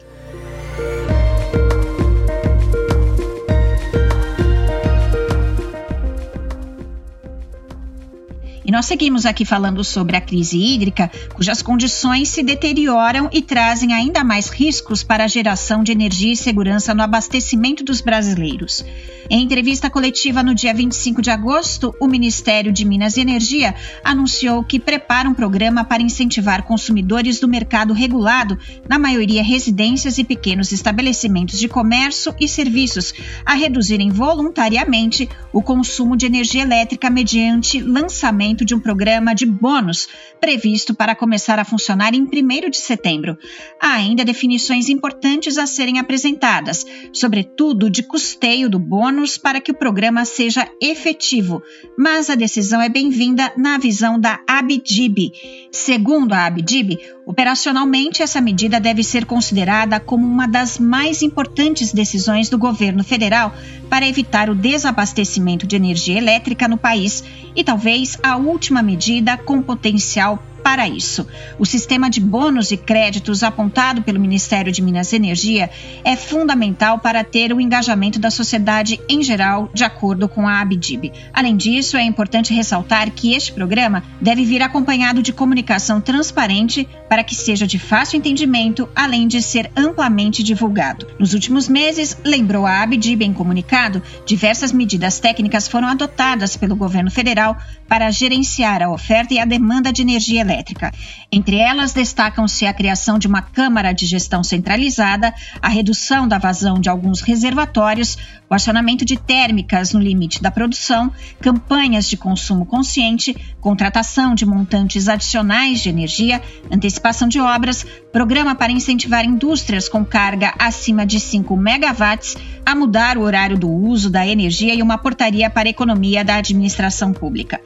Nós 8.74 8.88
seguimos 8.88 9.24
aqui 9.28 9.46
falando 9.46 9.84
sobre 9.84 10.18
a 10.18 10.22
crise 10.22 10.58
hídrica, 10.58 11.12
cujas 11.36 11.62
condições 11.62 12.30
se 12.30 12.42
deterioram 12.42 13.30
e 13.32 13.40
trazem 13.40 13.94
ainda 13.94 14.24
mais 14.24 14.50
riscos 14.50 15.04
para 15.04 15.26
a 15.26 15.28
geração 15.28 15.84
de 15.84 15.92
energia 15.92 16.34
e 16.34 16.36
segurança 16.36 16.92
no 16.92 17.04
abastecimento 17.04 17.84
dos 17.84 18.02
brasileiros. 18.02 18.84
Em 19.30 19.42
entrevista 19.42 19.90
coletiva 19.90 20.44
no 20.44 20.54
dia 20.54 20.74
25 20.74 21.22
de 21.22 21.30
agosto, 21.30 21.96
o 22.00 22.08
Ministério 22.08 22.74
de 22.74 22.84
Minas 22.84 23.16
e 23.16 23.22
Energia 23.22 23.74
anunciou 24.04 24.64
que 24.64 24.80
prepara 24.80 25.30
um 25.30 25.34
programa 25.34 25.84
para 25.84 26.04
incentivar 26.04 26.64
consumidores 26.64 27.40
do 27.40 27.48
mercado 27.48 27.94
regulado, 27.94 28.58
na 28.88 29.00
maioria 29.00 29.44
residências 29.44 30.18
e 30.18 30.24
pequenos 30.24 30.72
estabelecimentos 30.72 31.58
de 31.58 31.70
comércio 31.70 32.36
e 32.40 32.48
serviços, 32.48 33.14
a 33.46 33.54
reduzirem 33.54 34.10
voluntariamente 34.10 35.30
o 35.54 35.62
consumo 35.62 36.18
de 36.18 36.26
energia 36.26 36.64
elétrica 36.64 37.10
mediante 37.10 37.80
lançamento 37.80 38.63
de 38.64 38.76
um 38.76 38.80
programa 38.80 39.34
de 39.34 39.46
bônus 39.46 40.08
previsto 40.40 40.94
para 40.94 41.16
começar 41.16 41.60
a 41.60 41.66
funcionar 41.66 42.14
em 42.14 42.24
1 42.24 42.70
de 42.70 42.78
setembro. 42.78 43.38
Há 43.80 43.94
ainda 43.94 44.26
definições 44.26 44.90
importantes 44.90 45.58
a 45.58 45.66
serem 45.66 46.00
apresentadas, 46.00 46.86
sobretudo 47.12 47.90
de 47.90 48.04
custeio 48.04 48.70
do 48.70 48.80
bônus 48.80 49.38
para 49.38 49.62
que 49.62 49.72
o 49.72 49.78
programa 49.78 50.26
seja 50.26 50.68
efetivo, 50.82 51.62
mas 51.98 52.30
a 52.30 52.36
decisão 52.36 52.82
é 52.82 52.90
bem-vinda 52.90 53.52
na 53.58 53.78
visão 53.78 54.20
da 54.20 54.40
Abdib. 54.48 55.32
Segundo 55.72 56.34
a 56.34 56.46
Abdib, 56.46 57.00
operacionalmente 57.26 58.22
essa 58.22 58.42
medida 58.42 58.80
deve 58.80 59.04
ser 59.04 59.26
considerada 59.26 60.00
como 60.00 60.28
uma 60.28 60.48
das 60.48 60.78
mais 60.78 61.22
importantes 61.22 61.94
decisões 61.94 62.50
do 62.50 62.58
governo 62.58 63.04
federal 63.04 63.54
para 63.90 64.08
evitar 64.08 64.50
o 64.50 64.56
desabastecimento 64.56 65.66
de 65.66 65.76
energia 65.76 66.18
elétrica 66.18 66.68
no 66.68 66.78
país 66.78 67.24
e 67.56 67.64
talvez 67.64 68.18
a 68.24 68.36
última 68.54 68.82
medida 68.82 69.38
com 69.38 69.62
potencial 69.62 70.42
para 70.64 70.88
isso. 70.88 71.28
O 71.60 71.66
sistema 71.66 72.10
de 72.10 72.22
bônus 72.22 72.72
e 72.72 72.78
créditos 72.78 73.44
apontado 73.44 74.02
pelo 74.02 74.20
Ministério 74.20 74.72
de 74.72 74.82
Minas 74.82 75.12
e 75.12 75.18
Energia 75.18 75.70
é 76.04 76.16
fundamental 76.16 77.00
para 77.00 77.24
ter 77.24 77.52
o 77.52 77.60
engajamento 77.60 78.18
da 78.18 78.32
sociedade 78.32 79.00
em 79.10 79.22
geral, 79.22 79.70
de 79.74 79.84
acordo 79.84 80.30
com 80.30 80.48
a 80.48 80.62
Abdib. 80.62 81.12
Além 81.34 81.58
disso, 81.58 81.98
é 81.98 82.04
importante 82.04 82.54
ressaltar 82.54 83.12
que 83.12 83.34
este 83.34 83.52
programa 83.52 84.04
deve 84.22 84.46
vir 84.46 84.62
acompanhado 84.62 85.22
de 85.22 85.34
comunicação 85.34 86.00
transparente 86.00 86.88
para 87.10 87.24
que 87.24 87.36
seja 87.36 87.68
de 87.68 87.78
fácil 87.78 88.18
entendimento, 88.18 88.88
além 88.96 89.28
de 89.28 89.42
ser 89.42 89.70
amplamente 89.76 90.42
divulgado. 90.42 91.08
Nos 91.20 91.34
últimos 91.34 91.68
meses, 91.68 92.18
lembrou 92.24 92.66
a 92.66 92.82
Abdib 92.82 93.22
em 93.22 93.34
comunicado, 93.34 94.02
diversas 94.26 94.72
medidas 94.72 95.20
técnicas 95.20 95.68
foram 95.68 95.90
adotadas 95.90 96.56
pelo 96.56 96.76
governo 96.76 97.12
federal 97.12 97.58
para 97.88 98.10
gerenciar 98.12 98.82
a 98.82 98.90
oferta 98.90 99.34
e 99.34 99.40
a 99.40 99.46
demanda 99.46 99.92
de 99.92 100.02
energia 100.02 100.42
elétrica 100.42 100.53
elétrica. 100.54 100.92
Entre 101.32 101.58
elas, 101.58 101.94
destacam-se 101.94 102.66
a 102.66 102.74
criação 102.74 103.18
de 103.18 103.28
uma 103.28 103.42
Câmara 103.42 103.92
de 103.92 104.06
Gestão 104.06 104.44
Centralizada, 104.44 105.34
a 105.62 105.68
redução 105.68 106.28
da 106.28 106.38
vazão 106.38 106.80
de 106.80 106.90
alguns 106.90 107.22
reservatórios, 107.22 108.18
o 108.50 108.54
acionamento 108.54 109.04
de 109.04 109.18
térmicas 109.18 109.94
no 109.94 110.00
limite 110.00 110.42
da 110.42 110.52
produção, 110.52 111.12
campanhas 111.42 112.08
de 112.08 112.16
consumo 112.16 112.66
consciente, 112.66 113.36
contratação 113.60 114.36
de 114.36 114.46
montantes 114.46 115.08
adicionais 115.08 115.80
de 115.80 115.90
energia, 115.90 116.42
antecipação 116.72 117.28
de 117.28 117.40
obras, 117.40 117.86
programa 118.12 118.54
para 118.54 118.72
incentivar 118.72 119.26
indústrias 119.26 119.90
com 119.90 120.06
carga 120.06 120.54
acima 120.60 121.06
de 121.06 121.20
5 121.20 121.56
megawatts 121.58 122.38
a 122.66 122.76
mudar 122.76 123.18
o 123.18 123.22
horário 123.22 123.58
do 123.58 123.70
uso 123.70 124.10
da 124.10 124.26
energia 124.26 124.74
e 124.74 124.82
uma 124.82 124.98
portaria 124.98 125.50
para 125.50 125.68
a 125.68 125.72
economia 125.72 126.24
da 126.24 126.36
administração 126.36 127.12
pública. 127.12 127.60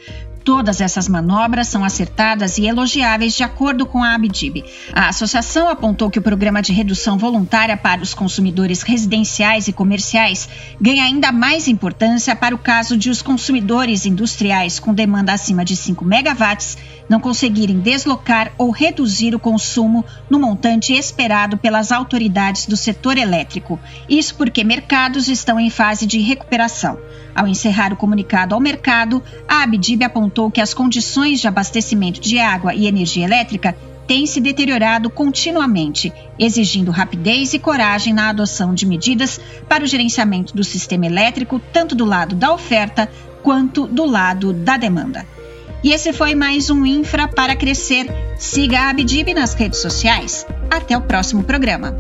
Todas 0.48 0.80
essas 0.80 1.10
manobras 1.10 1.68
são 1.68 1.84
acertadas 1.84 2.58
e 2.58 2.66
elogiáveis 2.66 3.34
de 3.34 3.44
acordo 3.44 3.86
com 3.86 4.02
a 4.02 4.16
Abdib. 4.16 4.64
A 4.94 5.10
associação 5.10 5.68
apontou 5.68 6.10
que 6.10 6.20
o 6.20 6.22
programa 6.22 6.62
de 6.62 6.72
redução 6.72 7.18
voluntária 7.18 7.76
para 7.76 8.02
os 8.02 8.14
consumidores 8.14 8.82
residenciais 8.82 9.68
e 9.68 9.74
comerciais 9.74 10.48
ganha 10.80 11.04
ainda 11.04 11.34
mais 11.34 11.68
importância 11.68 12.34
para 12.34 12.56
o 12.56 12.58
caso 12.58 12.96
de 12.96 13.10
os 13.10 13.22
consumidores 13.22 14.06
industriais 14.06 14.80
com 14.80 14.94
demanda 14.94 15.34
acima 15.34 15.66
de 15.66 15.76
5 15.76 16.06
megawatts 16.06 16.78
não 17.10 17.20
conseguirem 17.20 17.80
deslocar 17.80 18.52
ou 18.58 18.72
reduzir 18.72 19.34
o 19.34 19.40
consumo 19.40 20.04
no 20.30 20.40
montante 20.40 20.94
esperado 20.94 21.58
pelas 21.58 21.92
autoridades 21.92 22.66
do 22.66 22.76
setor 22.76 23.18
elétrico. 23.18 23.80
Isso 24.10 24.36
porque 24.36 24.64
mercados 24.64 25.28
estão 25.28 25.60
em 25.60 25.70
fase 25.70 26.06
de 26.06 26.20
recuperação. 26.20 26.98
Ao 27.34 27.48
encerrar 27.48 27.94
o 27.94 27.98
comunicado 27.98 28.56
ao 28.56 28.62
mercado, 28.62 29.24
a 29.48 29.64
Abdib 29.64 30.04
apontou 30.04 30.50
que 30.50 30.62
as 30.62 30.74
condições 30.74 31.40
de 31.40 31.48
abastecimento 31.48 32.20
de 32.20 32.40
água 32.40 32.74
e 32.74 32.88
energia 32.88 33.26
elétrica 33.26 33.76
têm 34.08 34.26
se 34.26 34.40
deteriorado 34.40 35.10
continuamente, 35.10 36.14
exigindo 36.40 36.92
rapidez 36.92 37.54
e 37.54 37.60
coragem 37.60 38.14
na 38.14 38.30
adoção 38.30 38.74
de 38.74 38.86
medidas 38.86 39.40
para 39.68 39.84
o 39.84 39.88
gerenciamento 39.88 40.56
do 40.56 40.64
sistema 40.64 41.06
elétrico, 41.06 41.60
tanto 41.74 41.94
do 41.94 42.06
lado 42.06 42.34
da 42.34 42.54
oferta 42.54 43.10
quanto 43.44 43.86
do 43.86 44.06
lado 44.06 44.54
da 44.54 44.78
demanda. 44.78 45.37
E 45.84 45.92
esse 45.92 46.12
foi 46.12 46.34
mais 46.34 46.70
um 46.70 46.86
Infra 46.86 47.28
para 47.28 47.56
Crescer. 47.56 48.08
Siga 48.38 48.80
a 48.80 48.90
Abdib 48.90 49.34
nas 49.34 49.54
redes 49.54 49.80
sociais. 49.80 50.46
Até 50.70 50.98
o 50.98 51.02
próximo 51.02 51.44
programa. 51.44 51.98